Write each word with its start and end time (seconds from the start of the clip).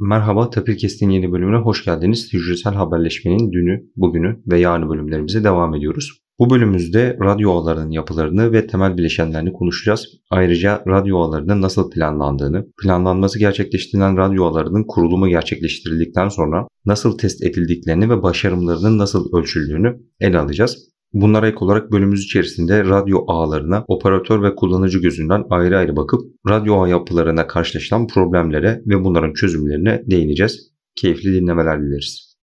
Merhaba, 0.00 0.50
Tapirkest'in 0.50 1.10
yeni 1.10 1.32
bölümüne 1.32 1.56
hoş 1.56 1.84
geldiniz. 1.84 2.32
Hücresel 2.32 2.74
haberleşmenin 2.74 3.52
dünü, 3.52 3.82
bugünü 3.96 4.42
ve 4.46 4.60
yarını 4.60 4.88
bölümlerimize 4.88 5.44
devam 5.44 5.74
ediyoruz. 5.74 6.20
Bu 6.38 6.50
bölümümüzde 6.50 7.18
radyo 7.22 7.50
ağlarının 7.50 7.90
yapılarını 7.90 8.52
ve 8.52 8.66
temel 8.66 8.96
bileşenlerini 8.96 9.52
konuşacağız. 9.52 10.06
Ayrıca 10.30 10.82
radyo 10.88 11.18
ağlarının 11.18 11.62
nasıl 11.62 11.90
planlandığını, 11.90 12.66
planlanması 12.82 13.38
gerçekleştirilen 13.38 14.16
radyo 14.16 14.44
ağlarının 14.44 14.84
kurulumu 14.88 15.28
gerçekleştirildikten 15.28 16.28
sonra 16.28 16.68
nasıl 16.86 17.18
test 17.18 17.42
edildiklerini 17.42 18.10
ve 18.10 18.22
başarımlarının 18.22 18.98
nasıl 18.98 19.36
ölçüldüğünü 19.38 20.00
ele 20.20 20.38
alacağız. 20.38 20.95
Bunlara 21.16 21.48
ek 21.48 21.56
olarak 21.60 21.92
bölümümüz 21.92 22.24
içerisinde 22.24 22.84
radyo 22.84 23.24
ağlarına 23.26 23.84
operatör 23.88 24.42
ve 24.42 24.54
kullanıcı 24.54 24.98
gözünden 24.98 25.44
ayrı 25.50 25.78
ayrı 25.78 25.96
bakıp 25.96 26.20
radyo 26.48 26.80
ağ 26.80 26.88
yapılarına 26.88 27.46
karşılaşılan 27.46 28.06
problemlere 28.06 28.82
ve 28.86 29.04
bunların 29.04 29.32
çözümlerine 29.32 30.02
değineceğiz. 30.06 30.72
Keyifli 30.96 31.34
dinlemeler 31.34 31.82
dileriz. 31.82 32.35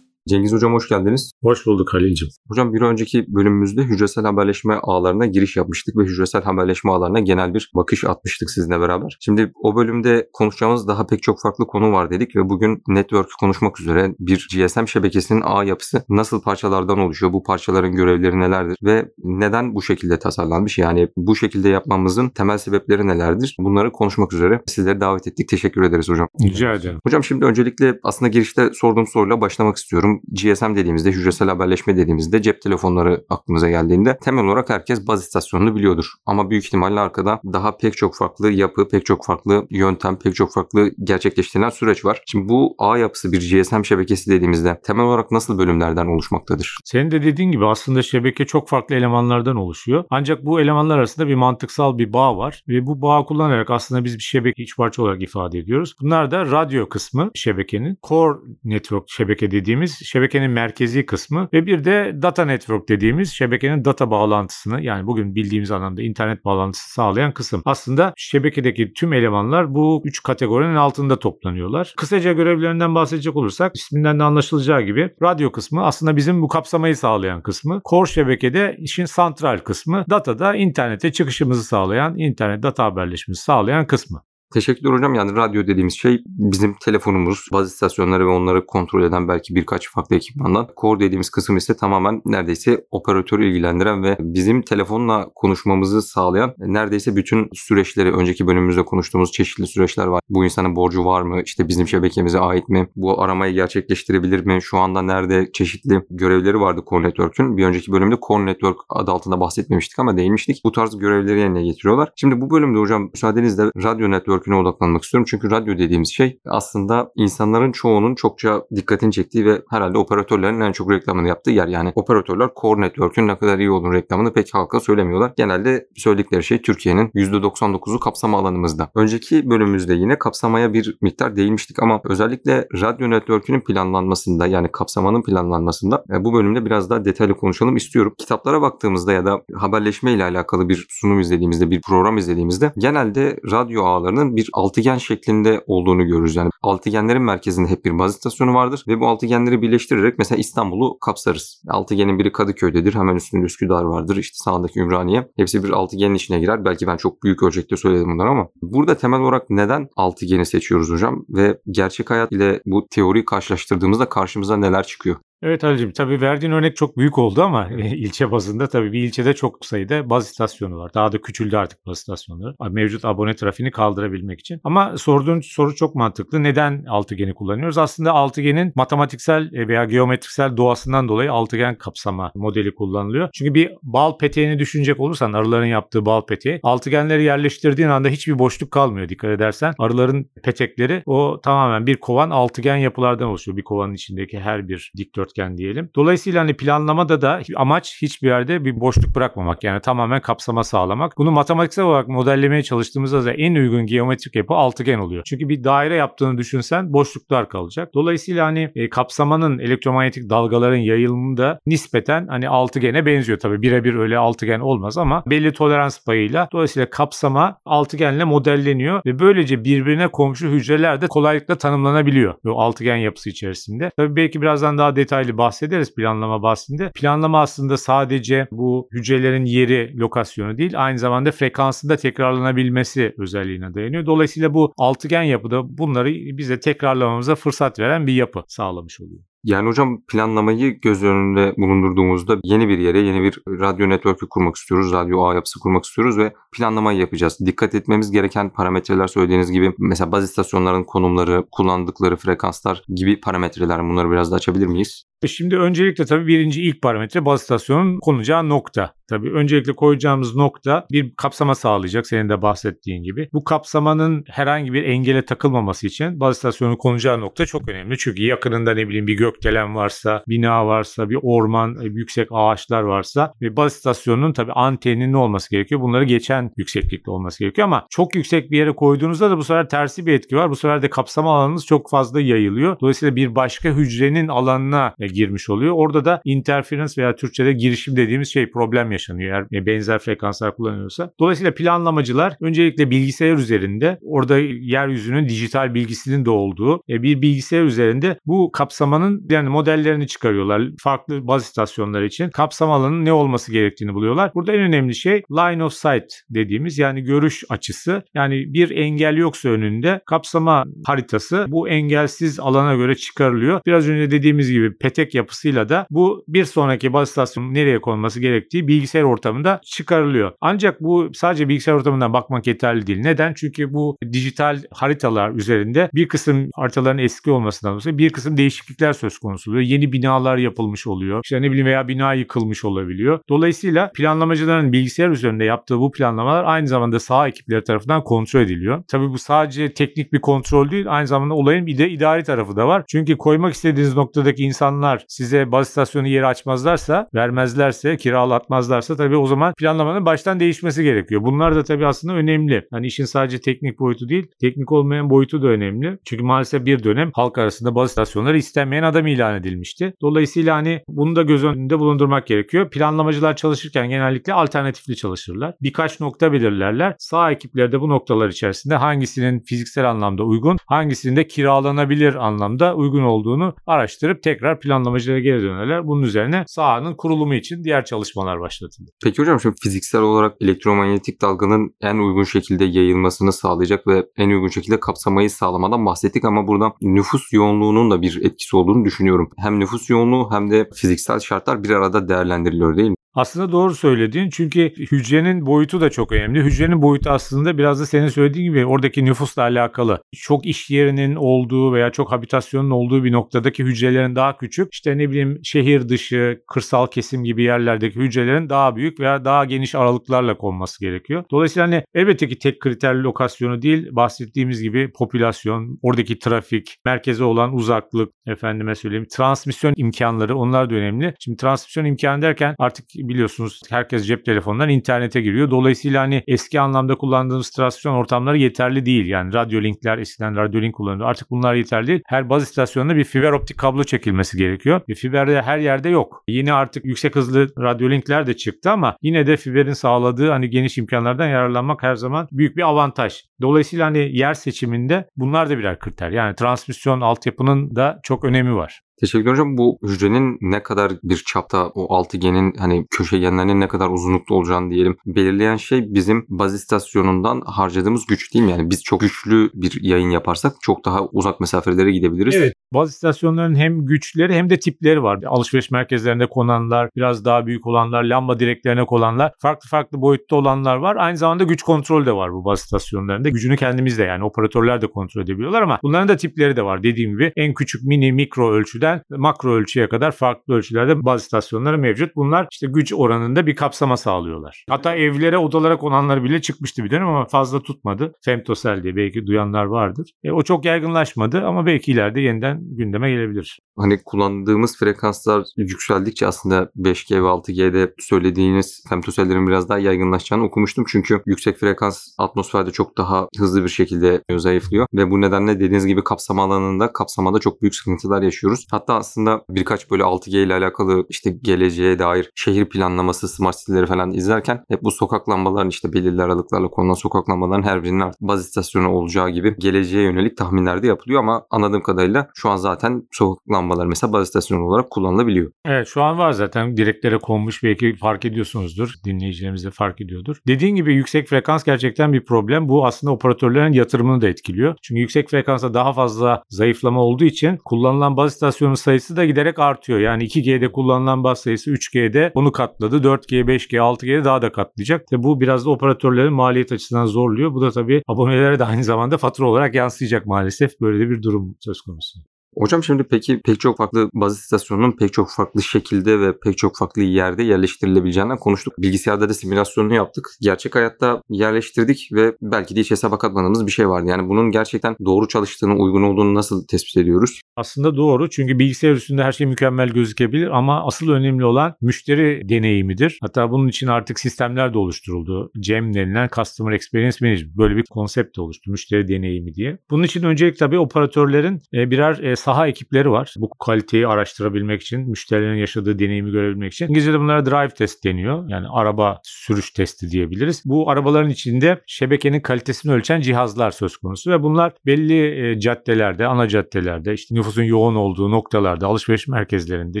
Cengiz 0.30 0.52
Hocam 0.52 0.72
hoş 0.72 0.88
geldiniz. 0.88 1.32
Hoş 1.42 1.66
bulduk 1.66 1.94
Halil'cim. 1.94 2.28
Hocam 2.48 2.72
bir 2.72 2.80
önceki 2.80 3.24
bölümümüzde 3.28 3.82
hücresel 3.82 4.24
haberleşme 4.24 4.74
ağlarına 4.74 5.26
giriş 5.26 5.56
yapmıştık 5.56 5.96
ve 5.96 6.02
hücresel 6.04 6.42
haberleşme 6.42 6.90
ağlarına 6.90 7.20
genel 7.20 7.54
bir 7.54 7.70
bakış 7.74 8.04
atmıştık 8.04 8.50
sizinle 8.50 8.80
beraber. 8.80 9.16
Şimdi 9.20 9.52
o 9.62 9.76
bölümde 9.76 10.28
konuşacağımız 10.32 10.88
daha 10.88 11.06
pek 11.06 11.22
çok 11.22 11.42
farklı 11.42 11.66
konu 11.66 11.92
var 11.92 12.10
dedik 12.10 12.36
ve 12.36 12.48
bugün 12.48 12.82
network 12.88 13.28
konuşmak 13.40 13.80
üzere 13.80 14.14
bir 14.18 14.48
GSM 14.54 14.86
şebekesinin 14.86 15.42
ağ 15.44 15.64
yapısı 15.64 16.04
nasıl 16.08 16.42
parçalardan 16.42 16.98
oluşuyor, 16.98 17.32
bu 17.32 17.42
parçaların 17.42 17.92
görevleri 17.92 18.40
nelerdir 18.40 18.76
ve 18.84 19.08
neden 19.18 19.74
bu 19.74 19.82
şekilde 19.82 20.18
tasarlanmış 20.18 20.78
yani 20.78 21.08
bu 21.16 21.36
şekilde 21.36 21.68
yapmamızın 21.68 22.28
temel 22.28 22.58
sebepleri 22.58 23.06
nelerdir? 23.06 23.56
Bunları 23.60 23.92
konuşmak 23.92 24.32
üzere 24.32 24.62
sizleri 24.66 25.00
davet 25.00 25.26
ettik. 25.26 25.48
Teşekkür 25.48 25.82
ederiz 25.82 26.08
hocam. 26.08 26.28
Rica 26.42 26.74
ederim. 26.74 26.98
Hocam 27.06 27.24
şimdi 27.24 27.44
öncelikle 27.44 27.98
aslında 28.02 28.28
girişte 28.28 28.70
sorduğum 28.72 29.06
soruyla 29.06 29.40
başlamak 29.40 29.76
istiyorum. 29.76 30.19
GSM 30.32 30.74
dediğimizde, 30.76 31.10
hücresel 31.10 31.48
haberleşme 31.48 31.96
dediğimizde 31.96 32.42
cep 32.42 32.62
telefonları 32.62 33.24
aklımıza 33.28 33.70
geldiğinde 33.70 34.18
temel 34.18 34.44
olarak 34.44 34.70
herkes 34.70 35.06
baz 35.06 35.22
istasyonunu 35.22 35.76
biliyordur. 35.76 36.06
Ama 36.26 36.50
büyük 36.50 36.64
ihtimalle 36.64 37.00
arkada 37.00 37.40
daha 37.52 37.76
pek 37.76 37.96
çok 37.96 38.16
farklı 38.16 38.50
yapı, 38.50 38.88
pek 38.88 39.06
çok 39.06 39.24
farklı 39.24 39.66
yöntem, 39.70 40.18
pek 40.18 40.34
çok 40.34 40.52
farklı 40.52 40.90
gerçekleştirilen 41.04 41.70
süreç 41.70 42.04
var. 42.04 42.22
Şimdi 42.26 42.48
bu 42.48 42.74
ağ 42.78 42.98
yapısı 42.98 43.32
bir 43.32 43.62
GSM 43.62 43.82
şebekesi 43.82 44.30
dediğimizde 44.30 44.80
temel 44.84 45.04
olarak 45.04 45.30
nasıl 45.30 45.58
bölümlerden 45.58 46.06
oluşmaktadır? 46.06 46.76
Senin 46.84 47.10
de 47.10 47.22
dediğin 47.22 47.52
gibi 47.52 47.66
aslında 47.66 48.02
şebeke 48.02 48.46
çok 48.46 48.68
farklı 48.68 48.94
elemanlardan 48.94 49.56
oluşuyor. 49.56 50.04
Ancak 50.10 50.44
bu 50.44 50.60
elemanlar 50.60 50.98
arasında 50.98 51.28
bir 51.28 51.34
mantıksal 51.34 51.98
bir 51.98 52.12
bağ 52.12 52.36
var 52.36 52.64
ve 52.68 52.86
bu 52.86 53.02
bağı 53.02 53.26
kullanarak 53.26 53.70
aslında 53.70 54.04
biz 54.04 54.14
bir 54.14 54.22
şebeke 54.22 54.62
iç 54.62 54.76
parça 54.76 55.02
olarak 55.02 55.22
ifade 55.22 55.58
ediyoruz. 55.58 55.94
Bunlar 56.00 56.30
da 56.30 56.46
radyo 56.46 56.88
kısmı 56.88 57.30
şebekenin, 57.34 57.98
core 58.08 58.38
network 58.64 59.04
şebeke 59.08 59.50
dediğimiz 59.50 59.98
şebekenin 60.12 60.50
merkezi 60.50 61.06
kısmı 61.06 61.48
ve 61.52 61.66
bir 61.66 61.84
de 61.84 62.12
data 62.22 62.44
network 62.44 62.88
dediğimiz 62.88 63.32
şebekenin 63.32 63.84
data 63.84 64.10
bağlantısını 64.10 64.82
yani 64.82 65.06
bugün 65.06 65.34
bildiğimiz 65.34 65.70
anlamda 65.70 66.02
internet 66.02 66.44
bağlantısı 66.44 66.92
sağlayan 66.92 67.32
kısım. 67.32 67.62
Aslında 67.64 68.12
şebekedeki 68.16 68.92
tüm 68.92 69.12
elemanlar 69.12 69.74
bu 69.74 70.02
üç 70.04 70.22
kategorinin 70.22 70.74
altında 70.74 71.18
toplanıyorlar. 71.18 71.94
Kısaca 71.96 72.32
görevlerinden 72.32 72.94
bahsedecek 72.94 73.36
olursak 73.36 73.76
isminden 73.76 74.18
de 74.18 74.22
anlaşılacağı 74.22 74.82
gibi 74.82 75.10
radyo 75.22 75.52
kısmı 75.52 75.84
aslında 75.84 76.16
bizim 76.16 76.42
bu 76.42 76.48
kapsamayı 76.48 76.96
sağlayan 76.96 77.42
kısmı. 77.42 77.80
Core 77.90 78.10
şebekede 78.10 78.76
işin 78.78 79.04
santral 79.04 79.58
kısmı. 79.58 80.04
Data 80.10 80.38
da 80.38 80.54
internete 80.54 81.12
çıkışımızı 81.12 81.64
sağlayan, 81.64 82.18
internet 82.18 82.62
data 82.62 82.84
haberleşmemizi 82.84 83.42
sağlayan 83.42 83.86
kısmı. 83.86 84.22
Teşekkürler 84.52 84.92
hocam. 84.92 85.14
Yani 85.14 85.36
radyo 85.36 85.66
dediğimiz 85.66 85.98
şey 85.98 86.22
bizim 86.26 86.74
telefonumuz, 86.74 87.48
baz 87.52 87.72
istasyonları 87.72 88.26
ve 88.26 88.30
onları 88.30 88.66
kontrol 88.66 89.02
eden 89.02 89.28
belki 89.28 89.54
birkaç 89.54 89.90
farklı 89.90 90.16
ekipmandan. 90.16 90.68
Core 90.80 91.00
dediğimiz 91.00 91.30
kısım 91.30 91.56
ise 91.56 91.76
tamamen 91.76 92.22
neredeyse 92.24 92.84
operatörü 92.90 93.46
ilgilendiren 93.46 94.02
ve 94.02 94.16
bizim 94.20 94.62
telefonla 94.62 95.30
konuşmamızı 95.34 96.02
sağlayan 96.02 96.54
neredeyse 96.58 97.16
bütün 97.16 97.48
süreçleri 97.52 98.12
önceki 98.12 98.46
bölümümüzde 98.46 98.84
konuştuğumuz 98.84 99.32
çeşitli 99.32 99.66
süreçler 99.66 100.06
var. 100.06 100.20
Bu 100.28 100.44
insanın 100.44 100.76
borcu 100.76 101.04
var 101.04 101.22
mı? 101.22 101.42
İşte 101.44 101.68
bizim 101.68 101.88
şebekemize 101.88 102.38
ait 102.38 102.68
mi? 102.68 102.88
Bu 102.96 103.22
aramayı 103.22 103.54
gerçekleştirebilir 103.54 104.46
mi? 104.46 104.58
Şu 104.62 104.78
anda 104.78 105.02
nerede 105.02 105.50
çeşitli 105.52 106.02
görevleri 106.10 106.60
vardı 106.60 106.82
Core 106.90 107.02
Network'ün. 107.02 107.56
Bir 107.56 107.64
önceki 107.64 107.92
bölümde 107.92 108.16
Core 108.26 108.46
Network 108.46 108.78
adı 108.88 109.10
altında 109.10 109.40
bahsetmemiştik 109.40 109.98
ama 109.98 110.16
değinmiştik. 110.16 110.64
Bu 110.64 110.72
tarz 110.72 110.98
görevleri 110.98 111.38
yerine 111.38 111.62
getiriyorlar. 111.64 112.12
Şimdi 112.16 112.40
bu 112.40 112.50
bölümde 112.50 112.78
hocam 112.78 113.10
müsaadenizle 113.12 113.62
radyo 113.62 114.10
network 114.10 114.39
network'üne 114.40 114.56
odaklanmak 114.56 115.02
istiyorum. 115.02 115.26
Çünkü 115.30 115.50
radyo 115.50 115.78
dediğimiz 115.78 116.12
şey 116.12 116.40
aslında 116.46 117.12
insanların 117.16 117.72
çoğunun 117.72 118.14
çokça 118.14 118.62
dikkatini 118.76 119.12
çektiği 119.12 119.44
ve 119.44 119.62
herhalde 119.70 119.98
operatörlerin 119.98 120.60
en 120.60 120.72
çok 120.72 120.90
reklamını 120.90 121.28
yaptığı 121.28 121.50
yer. 121.50 121.68
Yani 121.68 121.92
operatörler 121.94 122.48
core 122.60 122.80
network'ün 122.80 123.28
ne 123.28 123.38
kadar 123.38 123.58
iyi 123.58 123.70
olduğunu 123.70 123.92
reklamını 123.92 124.32
pek 124.32 124.54
halka 124.54 124.80
söylemiyorlar. 124.80 125.32
Genelde 125.36 125.88
söyledikleri 125.96 126.42
şey 126.42 126.62
Türkiye'nin 126.62 127.08
%99'u 127.08 128.00
kapsama 128.00 128.38
alanımızda. 128.38 128.90
Önceki 128.94 129.50
bölümümüzde 129.50 129.94
yine 129.94 130.18
kapsamaya 130.18 130.72
bir 130.72 130.98
miktar 131.02 131.36
değinmiştik 131.36 131.82
ama 131.82 132.00
özellikle 132.04 132.68
radyo 132.80 133.10
network'ünün 133.10 133.60
planlanmasında 133.60 134.46
yani 134.46 134.68
kapsamanın 134.72 135.22
planlanmasında 135.22 136.04
e, 136.10 136.24
bu 136.24 136.34
bölümde 136.34 136.64
biraz 136.64 136.90
daha 136.90 137.04
detaylı 137.04 137.36
konuşalım 137.36 137.76
istiyorum. 137.76 138.14
Kitaplara 138.18 138.62
baktığımızda 138.62 139.12
ya 139.12 139.24
da 139.24 139.40
haberleşme 139.54 140.12
ile 140.12 140.24
alakalı 140.24 140.68
bir 140.68 140.86
sunum 140.90 141.20
izlediğimizde, 141.20 141.70
bir 141.70 141.80
program 141.80 142.18
izlediğimizde 142.18 142.72
genelde 142.78 143.36
radyo 143.50 143.84
ağlarının 143.84 144.29
bir 144.36 144.50
altıgen 144.52 144.98
şeklinde 144.98 145.64
olduğunu 145.66 146.06
görürüz. 146.06 146.36
Yani 146.36 146.50
altıgenlerin 146.62 147.22
merkezinde 147.22 147.68
hep 147.68 147.84
bir 147.84 147.98
baz 147.98 148.14
istasyonu 148.14 148.54
vardır 148.54 148.84
ve 148.88 149.00
bu 149.00 149.08
altıgenleri 149.08 149.62
birleştirerek 149.62 150.18
mesela 150.18 150.38
İstanbul'u 150.38 150.98
kapsarız. 150.98 151.62
Altıgenin 151.68 152.18
biri 152.18 152.32
Kadıköy'dedir. 152.32 152.94
Hemen 152.94 153.16
üstünde 153.16 153.46
Üsküdar 153.46 153.82
vardır. 153.82 154.16
İşte 154.16 154.34
sağındaki 154.36 154.80
Ümraniye. 154.80 155.28
Hepsi 155.36 155.64
bir 155.64 155.70
altıgenin 155.70 156.14
içine 156.14 156.40
girer. 156.40 156.64
Belki 156.64 156.86
ben 156.86 156.96
çok 156.96 157.22
büyük 157.22 157.42
ölçekte 157.42 157.76
söyledim 157.76 158.12
bunları 158.12 158.28
ama 158.28 158.48
burada 158.62 158.96
temel 158.96 159.20
olarak 159.20 159.50
neden 159.50 159.88
altıgeni 159.96 160.46
seçiyoruz 160.46 160.90
hocam 160.90 161.24
ve 161.28 161.58
gerçek 161.70 162.10
hayat 162.10 162.32
ile 162.32 162.60
bu 162.66 162.86
teoriyi 162.90 163.24
karşılaştırdığımızda 163.24 164.08
karşımıza 164.08 164.56
neler 164.56 164.86
çıkıyor? 164.86 165.16
Evet 165.42 165.64
Ali'cim 165.64 165.92
tabii 165.92 166.20
verdiğin 166.20 166.52
örnek 166.52 166.76
çok 166.76 166.96
büyük 166.96 167.18
oldu 167.18 167.42
ama 167.42 167.68
ilçe 167.78 168.30
bazında 168.30 168.68
tabii 168.68 168.92
bir 168.92 169.02
ilçede 169.02 169.34
çok 169.34 169.66
sayıda 169.66 170.10
baz 170.10 170.26
istasyonu 170.26 170.78
var. 170.78 170.94
Daha 170.94 171.12
da 171.12 171.20
küçüldü 171.20 171.56
artık 171.56 171.86
baz 171.86 171.98
istasyonları. 171.98 172.54
Mevcut 172.70 173.04
abone 173.04 173.36
trafiğini 173.36 173.70
kaldırabilmek 173.70 174.40
için. 174.40 174.60
Ama 174.64 174.98
sorduğun 174.98 175.40
soru 175.40 175.74
çok 175.74 175.94
mantıklı. 175.94 176.42
Neden 176.42 176.84
altıgeni 176.84 177.34
kullanıyoruz? 177.34 177.78
Aslında 177.78 178.12
altıgenin 178.12 178.72
matematiksel 178.74 179.52
e, 179.52 179.68
veya 179.68 179.84
geometriksel 179.84 180.56
doğasından 180.56 181.08
dolayı 181.08 181.32
altıgen 181.32 181.78
kapsama 181.78 182.32
modeli 182.34 182.74
kullanılıyor. 182.74 183.28
Çünkü 183.32 183.54
bir 183.54 183.72
bal 183.82 184.18
peteğini 184.18 184.58
düşünecek 184.58 185.00
olursan 185.00 185.32
arıların 185.32 185.66
yaptığı 185.66 186.06
bal 186.06 186.26
peteği 186.26 186.60
altıgenleri 186.62 187.22
yerleştirdiğin 187.22 187.88
anda 187.88 188.08
hiçbir 188.08 188.38
boşluk 188.38 188.70
kalmıyor 188.70 189.08
dikkat 189.08 189.30
edersen. 189.30 189.74
Arıların 189.78 190.30
petekleri 190.44 191.02
o 191.06 191.40
tamamen 191.42 191.86
bir 191.86 191.96
kovan 191.96 192.30
altıgen 192.30 192.76
yapılardan 192.76 193.28
oluşuyor. 193.28 193.56
Bir 193.56 193.64
kovanın 193.64 193.94
içindeki 193.94 194.40
her 194.40 194.68
bir 194.68 194.92
dikdört 194.96 195.29
dikdörtgen 195.30 195.58
diyelim. 195.58 195.90
Dolayısıyla 195.96 196.40
hani 196.40 196.56
planlamada 196.56 197.22
da 197.22 197.40
amaç 197.56 197.98
hiçbir 198.02 198.28
yerde 198.28 198.64
bir 198.64 198.80
boşluk 198.80 199.14
bırakmamak. 199.14 199.64
Yani 199.64 199.80
tamamen 199.80 200.20
kapsama 200.20 200.64
sağlamak. 200.64 201.18
Bunu 201.18 201.30
matematiksel 201.30 201.84
olarak 201.84 202.08
modellemeye 202.08 202.62
çalıştığımızda 202.62 203.24
da 203.24 203.32
en 203.32 203.54
uygun 203.54 203.86
geometrik 203.86 204.36
yapı 204.36 204.54
altıgen 204.54 204.98
oluyor. 204.98 205.22
Çünkü 205.26 205.48
bir 205.48 205.64
daire 205.64 205.94
yaptığını 205.94 206.38
düşünsen 206.38 206.92
boşluklar 206.92 207.48
kalacak. 207.48 207.94
Dolayısıyla 207.94 208.46
hani 208.46 208.70
e, 208.74 208.88
kapsamanın 208.88 209.58
elektromanyetik 209.58 210.30
dalgaların 210.30 210.76
yayılımı 210.76 211.36
da 211.36 211.58
nispeten 211.66 212.26
hani 212.26 212.48
altıgene 212.48 213.06
benziyor. 213.06 213.38
Tabi 213.38 213.62
birebir 213.62 213.94
öyle 213.94 214.18
altıgen 214.18 214.60
olmaz 214.60 214.98
ama 214.98 215.22
belli 215.26 215.52
tolerans 215.52 216.04
payıyla 216.04 216.48
dolayısıyla 216.52 216.90
kapsama 216.90 217.56
altıgenle 217.64 218.24
modelleniyor 218.24 219.02
ve 219.06 219.18
böylece 219.18 219.64
birbirine 219.64 220.08
komşu 220.08 220.48
hücreler 220.48 221.00
de 221.00 221.06
kolaylıkla 221.06 221.58
tanımlanabiliyor 221.58 222.34
bu 222.44 222.60
altıgen 222.62 222.96
yapısı 222.96 223.30
içerisinde. 223.30 223.90
Tabi 223.96 224.16
belki 224.16 224.42
birazdan 224.42 224.78
daha 224.78 224.96
detaylı 224.96 225.19
detaylı 225.20 225.38
bahsederiz 225.38 225.94
planlama 225.94 226.42
bahsinde. 226.42 226.90
Planlama 226.94 227.40
aslında 227.40 227.76
sadece 227.76 228.48
bu 228.50 228.88
hücrelerin 228.92 229.44
yeri, 229.44 229.98
lokasyonu 229.98 230.58
değil 230.58 230.72
aynı 230.76 230.98
zamanda 230.98 231.32
frekansında 231.32 231.96
tekrarlanabilmesi 231.96 233.14
özelliğine 233.18 233.74
dayanıyor. 233.74 234.06
Dolayısıyla 234.06 234.54
bu 234.54 234.72
altıgen 234.78 235.22
yapıda 235.22 235.78
bunları 235.78 236.08
bize 236.14 236.60
tekrarlamamıza 236.60 237.34
fırsat 237.34 237.78
veren 237.78 238.06
bir 238.06 238.12
yapı 238.12 238.42
sağlamış 238.48 239.00
oluyor. 239.00 239.29
Yani 239.44 239.68
hocam 239.68 240.02
planlamayı 240.08 240.80
göz 240.80 241.04
önünde 241.04 241.54
bulundurduğumuzda 241.56 242.38
yeni 242.42 242.68
bir 242.68 242.78
yere 242.78 242.98
yeni 242.98 243.22
bir 243.22 243.42
radyo 243.46 243.88
network'ü 243.88 244.28
kurmak 244.28 244.56
istiyoruz. 244.56 244.92
Radyo 244.92 245.24
ağ 245.24 245.34
yapısı 245.34 245.60
kurmak 245.60 245.84
istiyoruz 245.84 246.18
ve 246.18 246.32
planlamayı 246.56 246.98
yapacağız. 246.98 247.38
Dikkat 247.46 247.74
etmemiz 247.74 248.10
gereken 248.10 248.50
parametreler 248.50 249.06
söylediğiniz 249.06 249.52
gibi 249.52 249.72
mesela 249.78 250.12
baz 250.12 250.24
istasyonların 250.24 250.84
konumları, 250.84 251.44
kullandıkları 251.52 252.16
frekanslar 252.16 252.82
gibi 252.88 253.20
parametreler 253.20 253.84
bunları 253.84 254.10
biraz 254.10 254.32
da 254.32 254.36
açabilir 254.36 254.66
miyiz? 254.66 255.04
E 255.22 255.26
şimdi 255.26 255.56
öncelikle 255.56 256.04
tabii 256.04 256.26
birinci 256.26 256.62
ilk 256.62 256.82
parametre 256.82 257.24
baz 257.24 257.40
istasyonunun 257.40 258.00
konacağı 258.00 258.48
nokta. 258.48 258.94
Tabii 259.10 259.30
öncelikle 259.30 259.72
koyacağımız 259.72 260.36
nokta 260.36 260.86
bir 260.92 261.14
kapsama 261.16 261.54
sağlayacak 261.54 262.06
senin 262.06 262.28
de 262.28 262.42
bahsettiğin 262.42 263.02
gibi. 263.02 263.28
Bu 263.32 263.44
kapsamanın 263.44 264.24
herhangi 264.28 264.72
bir 264.72 264.84
engele 264.84 265.24
takılmaması 265.24 265.86
için 265.86 266.20
baz 266.20 266.36
istasyonunun 266.36 266.76
konacağı 266.76 267.20
nokta 267.20 267.46
çok 267.46 267.68
önemli. 267.68 267.98
Çünkü 267.98 268.22
yakınında 268.22 268.74
ne 268.74 268.88
bileyim 268.88 269.06
bir 269.06 269.14
gökdelen 269.14 269.74
varsa, 269.74 270.24
bina 270.28 270.66
varsa, 270.66 271.10
bir 271.10 271.18
orman, 271.22 271.76
e, 271.82 271.84
yüksek 271.84 272.28
ağaçlar 272.30 272.82
varsa 272.82 273.32
ve 273.42 273.56
baz 273.56 273.72
istasyonunun 273.72 274.32
tabii 274.32 274.52
anteninin 274.52 275.12
ne 275.12 275.16
olması 275.16 275.50
gerekiyor? 275.50 275.80
Bunları 275.80 276.04
geçen 276.04 276.50
yükseklikte 276.56 277.10
olması 277.10 277.38
gerekiyor 277.38 277.66
ama 277.66 277.86
çok 277.90 278.14
yüksek 278.14 278.50
bir 278.50 278.58
yere 278.58 278.72
koyduğunuzda 278.72 279.30
da 279.30 279.36
bu 279.36 279.44
sefer 279.44 279.68
tersi 279.68 280.06
bir 280.06 280.12
etki 280.12 280.36
var. 280.36 280.50
Bu 280.50 280.56
sefer 280.56 280.82
de 280.82 280.90
kapsama 280.90 281.36
alanınız 281.36 281.66
çok 281.66 281.90
fazla 281.90 282.20
yayılıyor. 282.20 282.80
Dolayısıyla 282.80 283.16
bir 283.16 283.34
başka 283.34 283.68
hücrenin 283.68 284.28
alanına 284.28 284.94
e, 284.98 285.06
girmiş 285.06 285.50
oluyor. 285.50 285.74
Orada 285.76 286.04
da 286.04 286.20
interference 286.24 287.02
veya 287.02 287.14
Türkçe'de 287.14 287.52
girişim 287.52 287.96
dediğimiz 287.96 288.32
şey 288.32 288.50
problem 288.50 288.92
yaşanıyor 288.92 288.99
eğer 289.08 289.50
benzer 289.50 289.98
frekanslar 289.98 290.56
kullanıyorsa. 290.56 291.12
Dolayısıyla 291.20 291.54
planlamacılar 291.54 292.36
öncelikle 292.40 292.90
bilgisayar 292.90 293.36
üzerinde 293.36 293.98
orada 294.02 294.38
yeryüzünün 294.38 295.28
dijital 295.28 295.74
bilgisinin 295.74 296.24
de 296.24 296.30
olduğu 296.30 296.82
e, 296.88 297.02
bir 297.02 297.22
bilgisayar 297.22 297.62
üzerinde 297.62 298.18
bu 298.26 298.52
kapsamanın 298.52 299.26
yani 299.30 299.48
modellerini 299.48 300.06
çıkarıyorlar. 300.06 300.62
Farklı 300.78 301.26
baz 301.26 301.42
istasyonları 301.42 302.06
için 302.06 302.30
kapsama 302.30 302.74
alanının 302.74 303.04
ne 303.04 303.12
olması 303.12 303.52
gerektiğini 303.52 303.94
buluyorlar. 303.94 304.30
Burada 304.34 304.52
en 304.52 304.60
önemli 304.60 304.94
şey 304.94 305.22
line 305.30 305.64
of 305.64 305.72
sight 305.72 306.12
dediğimiz 306.30 306.78
yani 306.78 307.02
görüş 307.02 307.44
açısı. 307.48 308.02
Yani 308.14 308.54
bir 308.54 308.70
engel 308.70 309.16
yoksa 309.16 309.48
önünde 309.48 310.00
kapsama 310.06 310.64
haritası 310.84 311.46
bu 311.48 311.68
engelsiz 311.68 312.40
alana 312.40 312.74
göre 312.74 312.94
çıkarılıyor. 312.94 313.60
Biraz 313.66 313.88
önce 313.88 314.10
dediğimiz 314.10 314.50
gibi 314.50 314.76
petek 314.78 315.14
yapısıyla 315.14 315.68
da 315.68 315.86
bu 315.90 316.24
bir 316.28 316.44
sonraki 316.44 316.92
baz 316.92 317.08
istasyonu 317.08 317.54
nereye 317.54 317.80
konması 317.80 318.20
gerektiği 318.20 318.68
bilgisayar 318.90 319.02
ortamında 319.02 319.60
çıkarılıyor. 319.64 320.32
Ancak 320.40 320.80
bu 320.80 321.10
sadece 321.14 321.48
bilgisayar 321.48 321.72
ortamından 321.72 322.12
bakmak 322.12 322.46
yeterli 322.46 322.86
değil. 322.86 323.00
Neden? 323.00 323.34
Çünkü 323.34 323.72
bu 323.72 323.96
dijital 324.12 324.62
haritalar 324.70 325.30
üzerinde 325.30 325.90
bir 325.94 326.08
kısım 326.08 326.50
haritaların 326.54 326.98
eski 326.98 327.30
olmasından 327.30 327.80
dolayı 327.80 327.98
bir 327.98 328.10
kısım 328.10 328.36
değişiklikler 328.36 328.92
söz 328.92 329.18
konusu 329.18 329.50
oluyor. 329.50 329.64
Yeni 329.64 329.92
binalar 329.92 330.36
yapılmış 330.36 330.86
oluyor. 330.86 331.20
İşte 331.24 331.42
ne 331.42 331.50
bileyim 331.50 331.66
veya 331.66 331.88
bina 331.88 332.14
yıkılmış 332.14 332.64
olabiliyor. 332.64 333.20
Dolayısıyla 333.28 333.90
planlamacıların 333.94 334.72
bilgisayar 334.72 335.08
üzerinde 335.08 335.44
yaptığı 335.44 335.78
bu 335.78 335.92
planlamalar 335.92 336.44
aynı 336.44 336.68
zamanda 336.68 337.00
saha 337.00 337.28
ekipleri 337.28 337.64
tarafından 337.64 338.04
kontrol 338.04 338.40
ediliyor. 338.40 338.82
Tabii 338.88 339.08
bu 339.08 339.18
sadece 339.18 339.74
teknik 339.74 340.12
bir 340.12 340.20
kontrol 340.20 340.70
değil, 340.70 340.86
aynı 340.88 341.06
zamanda 341.06 341.34
olayın 341.34 341.66
bir 341.66 341.78
de 341.78 341.90
idari 341.90 342.24
tarafı 342.24 342.56
da 342.56 342.66
var. 342.66 342.84
Çünkü 342.88 343.16
koymak 343.16 343.54
istediğiniz 343.54 343.96
noktadaki 343.96 344.42
insanlar 344.42 345.04
size 345.08 345.52
baz 345.52 345.68
istasyonu 345.68 346.08
yeri 346.08 346.26
açmazlarsa, 346.26 347.08
vermezlerse, 347.14 347.96
kiralatmazlarsa 347.96 348.79
tabii 348.86 349.16
o 349.16 349.26
zaman 349.26 349.54
planlamanın 349.54 350.06
baştan 350.06 350.40
değişmesi 350.40 350.82
gerekiyor. 350.82 351.22
Bunlar 351.24 351.56
da 351.56 351.64
tabii 351.64 351.86
aslında 351.86 352.14
önemli. 352.14 352.66
Hani 352.70 352.86
işin 352.86 353.04
sadece 353.04 353.40
teknik 353.40 353.78
boyutu 353.78 354.08
değil, 354.08 354.26
teknik 354.40 354.72
olmayan 354.72 355.10
boyutu 355.10 355.42
da 355.42 355.46
önemli. 355.46 355.98
Çünkü 356.04 356.24
maalesef 356.24 356.64
bir 356.64 356.84
dönem 356.84 357.10
halk 357.14 357.38
arasında 357.38 357.74
baz 357.74 357.90
istasyonları 357.90 358.38
istenmeyen 358.38 358.82
adam 358.82 359.06
ilan 359.06 359.36
edilmişti. 359.36 359.94
Dolayısıyla 360.00 360.56
hani 360.56 360.82
bunu 360.88 361.16
da 361.16 361.22
göz 361.22 361.44
önünde 361.44 361.78
bulundurmak 361.78 362.26
gerekiyor. 362.26 362.70
Planlamacılar 362.70 363.36
çalışırken 363.36 363.88
genellikle 363.88 364.32
alternatifli 364.32 364.96
çalışırlar. 364.96 365.54
Birkaç 365.62 366.00
nokta 366.00 366.32
belirlerler. 366.32 366.94
Sağ 366.98 367.32
ekipleri 367.32 367.72
de 367.72 367.80
bu 367.80 367.88
noktalar 367.88 368.28
içerisinde 368.28 368.74
hangisinin 368.74 369.40
fiziksel 369.40 369.90
anlamda 369.90 370.24
uygun, 370.24 370.56
hangisinin 370.66 371.16
de 371.16 371.26
kiralanabilir 371.26 372.14
anlamda 372.14 372.74
uygun 372.74 373.02
olduğunu 373.02 373.54
araştırıp 373.66 374.22
tekrar 374.22 374.60
planlamacılara 374.60 375.18
geri 375.18 375.42
dönerler. 375.42 375.86
Bunun 375.86 376.02
üzerine 376.02 376.44
sahanın 376.46 376.94
kurulumu 376.94 377.34
için 377.34 377.64
diğer 377.64 377.84
çalışmalar 377.84 378.36
başlatıldı. 378.70 378.90
Peki 379.04 379.22
hocam 379.22 379.40
şimdi 379.40 379.56
fiziksel 379.62 380.00
olarak 380.00 380.36
elektromanyetik 380.40 381.22
dalganın 381.22 381.74
en 381.80 381.96
uygun 381.98 382.24
şekilde 382.24 382.64
yayılmasını 382.64 383.32
sağlayacak 383.32 383.86
ve 383.86 384.06
en 384.16 384.30
uygun 384.30 384.48
şekilde 384.48 384.80
kapsamayı 384.80 385.30
sağlamadan 385.30 385.86
bahsettik 385.86 386.24
ama 386.24 386.46
burada 386.46 386.72
nüfus 386.82 387.32
yoğunluğunun 387.32 387.90
da 387.90 388.02
bir 388.02 388.24
etkisi 388.24 388.56
olduğunu 388.56 388.84
düşünüyorum. 388.84 389.30
Hem 389.36 389.60
nüfus 389.60 389.90
yoğunluğu 389.90 390.28
hem 390.32 390.50
de 390.50 390.68
fiziksel 390.74 391.18
şartlar 391.18 391.64
bir 391.64 391.70
arada 391.70 392.08
değerlendiriliyor 392.08 392.76
değil 392.76 392.90
mi? 392.90 392.96
Aslında 393.14 393.52
doğru 393.52 393.74
söylediğin 393.74 394.30
çünkü 394.30 394.60
hücrenin 394.60 395.46
boyutu 395.46 395.80
da 395.80 395.90
çok 395.90 396.12
önemli. 396.12 396.42
Hücrenin 396.42 396.82
boyutu 396.82 397.10
aslında 397.10 397.58
biraz 397.58 397.80
da 397.80 397.86
senin 397.86 398.08
söylediğin 398.08 398.44
gibi 398.44 398.66
oradaki 398.66 399.04
nüfusla 399.04 399.42
alakalı. 399.42 400.02
Çok 400.16 400.46
iş 400.46 400.70
yerinin 400.70 401.14
olduğu 401.14 401.72
veya 401.72 401.90
çok 401.90 402.12
habitasyonun 402.12 402.70
olduğu 402.70 403.04
bir 403.04 403.12
noktadaki 403.12 403.64
hücrelerin 403.64 404.16
daha 404.16 404.36
küçük. 404.36 404.72
İşte 404.72 404.98
ne 404.98 405.10
bileyim 405.10 405.38
şehir 405.42 405.88
dışı, 405.88 406.42
kırsal 406.48 406.86
kesim 406.86 407.24
gibi 407.24 407.42
yerlerdeki 407.42 407.96
hücrelerin 407.96 408.48
daha 408.48 408.76
büyük 408.76 409.00
veya 409.00 409.24
daha 409.24 409.44
geniş 409.44 409.74
aralıklarla 409.74 410.36
konması 410.36 410.80
gerekiyor. 410.80 411.24
Dolayısıyla 411.30 411.66
hani 411.66 411.84
elbette 411.94 412.28
ki 412.28 412.38
tek 412.38 412.60
kriterli 412.60 413.02
lokasyonu 413.02 413.62
değil 413.62 413.88
bahsettiğimiz 413.92 414.62
gibi 414.62 414.92
popülasyon, 414.92 415.78
oradaki 415.82 416.18
trafik, 416.18 416.76
merkeze 416.84 417.24
olan 417.24 417.54
uzaklık, 417.54 418.12
efendime 418.26 418.74
söyleyeyim 418.74 419.06
transmisyon 419.16 419.74
imkanları 419.76 420.36
onlar 420.36 420.70
da 420.70 420.74
önemli. 420.74 421.14
Şimdi 421.20 421.36
transmisyon 421.36 421.84
imkanı 421.84 422.22
derken 422.22 422.54
artık 422.58 422.86
biliyorsunuz 423.08 423.60
herkes 423.70 424.06
cep 424.06 424.24
telefonundan 424.24 424.68
internete 424.68 425.20
giriyor. 425.20 425.50
Dolayısıyla 425.50 426.02
hani 426.02 426.22
eski 426.26 426.60
anlamda 426.60 426.94
kullandığımız 426.94 427.50
transmisyon 427.50 427.94
ortamları 427.94 428.38
yeterli 428.38 428.86
değil. 428.86 429.06
Yani 429.06 429.34
radyo 429.34 429.62
linkler 429.62 429.98
eskiden 429.98 430.36
radyo 430.36 430.62
link 430.62 430.74
kullanılıyor. 430.74 431.08
Artık 431.08 431.30
bunlar 431.30 431.54
yeterli 431.54 431.86
değil. 431.86 432.02
Her 432.06 432.30
baz 432.30 432.42
istasyonunda 432.42 432.96
bir 432.96 433.04
fiber 433.04 433.32
optik 433.32 433.58
kablo 433.58 433.84
çekilmesi 433.84 434.38
gerekiyor. 434.38 434.80
E, 434.88 434.94
fiber 434.94 435.28
de 435.28 435.42
her 435.42 435.58
yerde 435.58 435.88
yok. 435.88 436.24
Yine 436.28 436.52
artık 436.52 436.84
yüksek 436.84 437.16
hızlı 437.16 437.48
radyo 437.58 437.90
linkler 437.90 438.26
de 438.26 438.36
çıktı 438.36 438.70
ama 438.70 438.96
yine 439.02 439.26
de 439.26 439.36
fiberin 439.36 439.72
sağladığı 439.72 440.30
hani 440.30 440.50
geniş 440.50 440.78
imkanlardan 440.78 441.28
yararlanmak 441.28 441.82
her 441.82 441.94
zaman 441.94 442.28
büyük 442.32 442.56
bir 442.56 442.62
avantaj. 442.62 443.22
Dolayısıyla 443.40 443.86
hani 443.86 444.18
yer 444.18 444.34
seçiminde 444.34 445.08
bunlar 445.16 445.50
da 445.50 445.58
birer 445.58 445.78
kriter. 445.78 446.10
Yani 446.10 446.34
transmisyon 446.34 447.00
altyapının 447.00 447.76
da 447.76 448.00
çok 448.02 448.24
önemi 448.24 448.54
var. 448.54 448.80
Teşekkür 449.00 449.30
hocam. 449.30 449.58
Bu 449.58 449.78
hücrenin 449.82 450.38
ne 450.40 450.62
kadar 450.62 450.92
bir 451.02 451.22
çapta 451.26 451.66
o 451.68 451.94
altıgenin 451.94 452.54
hani 452.58 452.86
köşegenlerinin 452.90 453.60
ne 453.60 453.68
kadar 453.68 453.88
uzunlukta 453.88 454.34
olacağını 454.34 454.70
diyelim 454.70 454.96
belirleyen 455.06 455.56
şey 455.56 455.94
bizim 455.94 456.26
baz 456.28 456.54
istasyonundan 456.54 457.40
harcadığımız 457.40 458.06
güç 458.06 458.34
değil 458.34 458.44
mi? 458.44 458.50
Yani 458.50 458.70
biz 458.70 458.82
çok 458.82 459.00
güçlü 459.00 459.50
bir 459.54 459.82
yayın 459.82 460.10
yaparsak 460.10 460.56
çok 460.60 460.84
daha 460.84 461.06
uzak 461.06 461.40
mesafelere 461.40 461.90
gidebiliriz. 461.90 462.34
Evet. 462.34 462.54
Baz 462.74 462.90
istasyonların 462.90 463.54
hem 463.54 463.86
güçleri 463.86 464.34
hem 464.34 464.50
de 464.50 464.58
tipleri 464.58 465.02
var. 465.02 465.18
Alışveriş 465.26 465.70
merkezlerinde 465.70 466.26
konanlar, 466.26 466.90
biraz 466.96 467.24
daha 467.24 467.46
büyük 467.46 467.66
olanlar, 467.66 468.02
lamba 468.02 468.38
direklerine 468.40 468.84
konanlar, 468.84 469.32
farklı 469.38 469.68
farklı 469.68 470.00
boyutta 470.00 470.36
olanlar 470.36 470.76
var. 470.76 470.96
Aynı 470.96 471.16
zamanda 471.16 471.44
güç 471.44 471.62
kontrol 471.62 472.06
de 472.06 472.12
var 472.12 472.32
bu 472.32 472.44
baz 472.44 472.60
istasyonlarında. 472.60 473.28
Gücünü 473.28 473.56
kendimiz 473.56 473.98
de 473.98 474.04
yani 474.04 474.24
operatörler 474.24 474.80
de 474.80 474.86
kontrol 474.86 475.22
edebiliyorlar 475.22 475.62
ama 475.62 475.78
bunların 475.82 476.08
da 476.08 476.16
tipleri 476.16 476.56
de 476.56 476.62
var. 476.62 476.82
Dediğim 476.82 477.10
gibi 477.10 477.32
en 477.36 477.54
küçük 477.54 477.82
mini 477.84 478.12
mikro 478.12 478.52
ölçüden 478.52 479.02
makro 479.10 479.54
ölçüye 479.54 479.88
kadar 479.88 480.12
farklı 480.12 480.54
ölçülerde 480.54 481.04
baz 481.04 481.22
istasyonları 481.22 481.78
mevcut. 481.78 482.16
Bunlar 482.16 482.48
işte 482.52 482.66
güç 482.70 482.92
oranında 482.92 483.46
bir 483.46 483.56
kapsama 483.56 483.96
sağlıyorlar. 483.96 484.64
Hatta 484.68 484.94
evlere, 484.94 485.38
odalara 485.38 485.76
konanlar 485.76 486.24
bile 486.24 486.40
çıkmıştı 486.40 486.84
bir 486.84 486.90
dönem 486.90 487.08
ama 487.08 487.24
fazla 487.24 487.60
tutmadı. 487.62 488.12
Femtosel 488.24 488.82
diye 488.82 488.96
belki 488.96 489.26
duyanlar 489.26 489.64
vardır. 489.64 490.10
E, 490.24 490.30
o 490.30 490.42
çok 490.42 490.64
yaygınlaşmadı 490.64 491.46
ama 491.46 491.66
belki 491.66 491.92
ileride 491.92 492.20
yeniden 492.20 492.59
gündeme 492.60 493.10
gelebilir. 493.10 493.60
Hani 493.76 494.02
kullandığımız 494.04 494.78
frekanslar 494.78 495.44
yükseldikçe 495.56 496.26
aslında 496.26 496.70
5G 496.76 497.22
ve 497.22 497.26
6G'de 497.26 497.94
söylediğiniz 497.98 498.84
femtosellerin 498.88 499.46
biraz 499.46 499.68
daha 499.68 499.78
yaygınlaşacağını 499.78 500.44
okumuştum. 500.44 500.84
Çünkü 500.88 501.22
yüksek 501.26 501.58
frekans 501.58 502.08
atmosferde 502.18 502.70
çok 502.70 502.98
daha 502.98 503.28
hızlı 503.38 503.64
bir 503.64 503.68
şekilde 503.68 504.22
zayıflıyor 504.36 504.86
ve 504.94 505.10
bu 505.10 505.20
nedenle 505.20 505.54
dediğiniz 505.54 505.86
gibi 505.86 506.04
kapsama 506.04 506.44
alanında 506.44 506.92
kapsamada 506.92 507.38
çok 507.38 507.62
büyük 507.62 507.74
sıkıntılar 507.74 508.22
yaşıyoruz. 508.22 508.66
Hatta 508.70 508.94
aslında 508.94 509.44
birkaç 509.50 509.90
böyle 509.90 510.02
6G 510.02 510.44
ile 510.46 510.54
alakalı 510.54 511.06
işte 511.08 511.30
geleceğe 511.42 511.98
dair 511.98 512.30
şehir 512.34 512.68
planlaması, 512.68 513.28
smart 513.28 513.58
city'leri 513.58 513.86
falan 513.86 514.12
izlerken 514.12 514.64
hep 514.68 514.82
bu 514.82 514.90
sokak 514.90 515.28
lambaların 515.28 515.68
işte 515.68 515.92
belirli 515.92 516.22
aralıklarla 516.22 516.68
konulan 516.68 516.94
sokak 516.94 517.30
lambaların 517.30 517.62
her 517.62 517.82
birinin 517.82 518.10
baz 518.20 518.46
istasyonu 518.46 518.88
olacağı 518.88 519.30
gibi 519.30 519.56
geleceğe 519.58 520.04
yönelik 520.04 520.36
tahminler 520.36 520.82
de 520.82 520.86
yapılıyor 520.86 521.20
ama 521.20 521.46
anladığım 521.50 521.82
kadarıyla 521.82 522.28
şu 522.34 522.49
an 522.50 522.56
zaten 522.56 523.02
sokak 523.12 523.50
lambaları 523.50 523.88
mesela 523.88 524.12
baz 524.12 524.26
istasyonu 524.26 524.64
olarak 524.64 524.90
kullanılabiliyor. 524.90 525.52
Evet 525.64 525.88
şu 525.88 526.02
an 526.02 526.18
var 526.18 526.32
zaten 526.32 526.76
direklere 526.76 527.18
konmuş 527.18 527.62
belki 527.62 527.96
fark 527.96 528.24
ediyorsunuzdur. 528.24 528.94
Dinleyicilerimiz 529.04 529.64
de 529.64 529.70
fark 529.70 530.00
ediyordur. 530.00 530.36
Dediğin 530.46 530.76
gibi 530.76 530.94
yüksek 530.94 531.28
frekans 531.28 531.64
gerçekten 531.64 532.12
bir 532.12 532.24
problem. 532.24 532.68
Bu 532.68 532.86
aslında 532.86 533.12
operatörlerin 533.12 533.72
yatırımını 533.72 534.20
da 534.20 534.28
etkiliyor. 534.28 534.74
Çünkü 534.82 535.00
yüksek 535.00 535.30
frekansa 535.30 535.74
daha 535.74 535.92
fazla 535.92 536.42
zayıflama 536.48 537.00
olduğu 537.00 537.24
için 537.24 537.56
kullanılan 537.64 538.16
baz 538.16 538.32
istasyonu 538.32 538.76
sayısı 538.76 539.16
da 539.16 539.24
giderek 539.24 539.58
artıyor. 539.58 540.00
Yani 540.00 540.24
2G'de 540.24 540.72
kullanılan 540.72 541.24
baz 541.24 541.38
sayısı 541.38 541.70
3G'de 541.70 542.32
onu 542.34 542.52
katladı. 542.52 542.96
4G, 542.96 543.44
5G, 543.44 543.76
6G'de 543.76 544.24
daha 544.24 544.42
da 544.42 544.52
katlayacak. 544.52 545.12
Ve 545.12 545.22
bu 545.22 545.40
biraz 545.40 545.66
da 545.66 545.70
operatörlerin 545.70 546.32
maliyet 546.32 546.72
açısından 546.72 547.06
zorluyor. 547.06 547.54
Bu 547.54 547.62
da 547.62 547.70
tabii 547.70 548.02
abonelere 548.08 548.58
de 548.58 548.64
aynı 548.64 548.84
zamanda 548.84 549.18
fatura 549.18 549.48
olarak 549.48 549.74
yansıyacak 549.74 550.26
maalesef. 550.26 550.80
Böyle 550.80 551.06
de 551.06 551.10
bir 551.10 551.22
durum 551.22 551.56
söz 551.60 551.80
konusu. 551.80 552.20
Hocam 552.56 552.84
şimdi 552.84 553.04
peki 553.04 553.40
pek 553.44 553.60
çok 553.60 553.76
farklı 553.76 554.10
baz 554.14 554.38
istasyonunun 554.38 554.92
pek 554.92 555.12
çok 555.12 555.30
farklı 555.30 555.62
şekilde 555.62 556.20
ve 556.20 556.38
pek 556.38 556.58
çok 556.58 556.76
farklı 556.76 557.02
yerde 557.02 557.42
yerleştirilebileceğinden 557.42 558.36
konuştuk. 558.36 558.74
Bilgisayarda 558.78 559.28
da 559.28 559.34
simülasyonunu 559.34 559.94
yaptık. 559.94 560.28
Gerçek 560.40 560.74
hayatta 560.74 561.22
yerleştirdik 561.28 562.08
ve 562.12 562.36
belki 562.42 562.76
de 562.76 562.80
hiç 562.80 562.90
hesaba 562.90 563.18
katmadığımız 563.18 563.66
bir 563.66 563.72
şey 563.72 563.88
vardı. 563.88 564.08
Yani 564.08 564.28
bunun 564.28 564.50
gerçekten 564.50 564.96
doğru 565.04 565.28
çalıştığını, 565.28 565.74
uygun 565.74 566.02
olduğunu 566.02 566.34
nasıl 566.34 566.66
tespit 566.66 566.96
ediyoruz? 566.96 567.40
Aslında 567.56 567.96
doğru 567.96 568.30
çünkü 568.30 568.58
bilgisayar 568.58 568.92
üstünde 568.92 569.22
her 569.22 569.32
şey 569.32 569.46
mükemmel 569.46 569.88
gözükebilir 569.88 570.58
ama 570.58 570.86
asıl 570.86 571.08
önemli 571.08 571.44
olan 571.44 571.74
müşteri 571.80 572.48
deneyimidir. 572.48 573.18
Hatta 573.22 573.50
bunun 573.50 573.68
için 573.68 573.86
artık 573.86 574.20
sistemler 574.20 574.74
de 574.74 574.78
oluşturuldu. 574.78 575.50
CEM 575.60 575.94
denilen 575.94 576.28
Customer 576.34 576.72
Experience 576.72 577.16
Management 577.20 577.56
böyle 577.56 577.76
bir 577.76 577.84
konsept 577.90 578.38
oluştu 578.38 578.70
müşteri 578.70 579.08
deneyimi 579.08 579.54
diye. 579.54 579.78
Bunun 579.90 580.02
için 580.02 580.22
öncelik 580.22 580.58
tabii 580.58 580.78
operatörlerin 580.78 581.62
e, 581.74 581.90
birer 581.90 582.18
e, 582.18 582.36
saha 582.40 582.68
ekipleri 582.68 583.10
var. 583.10 583.34
Bu 583.36 583.48
kaliteyi 583.48 584.06
araştırabilmek 584.06 584.82
için, 584.82 585.10
müşterilerin 585.10 585.58
yaşadığı 585.58 585.98
deneyimi 585.98 586.30
görebilmek 586.30 586.72
için. 586.72 586.88
İngilizce'de 586.88 587.20
bunlara 587.20 587.46
drive 587.46 587.68
test 587.68 588.04
deniyor. 588.04 588.44
Yani 588.48 588.66
araba 588.72 589.20
sürüş 589.24 589.70
testi 589.70 590.10
diyebiliriz. 590.10 590.62
Bu 590.64 590.90
arabaların 590.90 591.30
içinde 591.30 591.82
şebekenin 591.86 592.40
kalitesini 592.40 592.92
ölçen 592.92 593.20
cihazlar 593.20 593.70
söz 593.70 593.96
konusu 593.96 594.30
ve 594.30 594.42
bunlar 594.42 594.72
belli 594.86 595.50
e, 595.50 595.60
caddelerde, 595.60 596.26
ana 596.26 596.48
caddelerde, 596.48 597.14
işte 597.14 597.34
nüfusun 597.34 597.62
yoğun 597.62 597.94
olduğu 597.94 598.30
noktalarda, 598.30 598.86
alışveriş 598.86 599.28
merkezlerinde, 599.28 600.00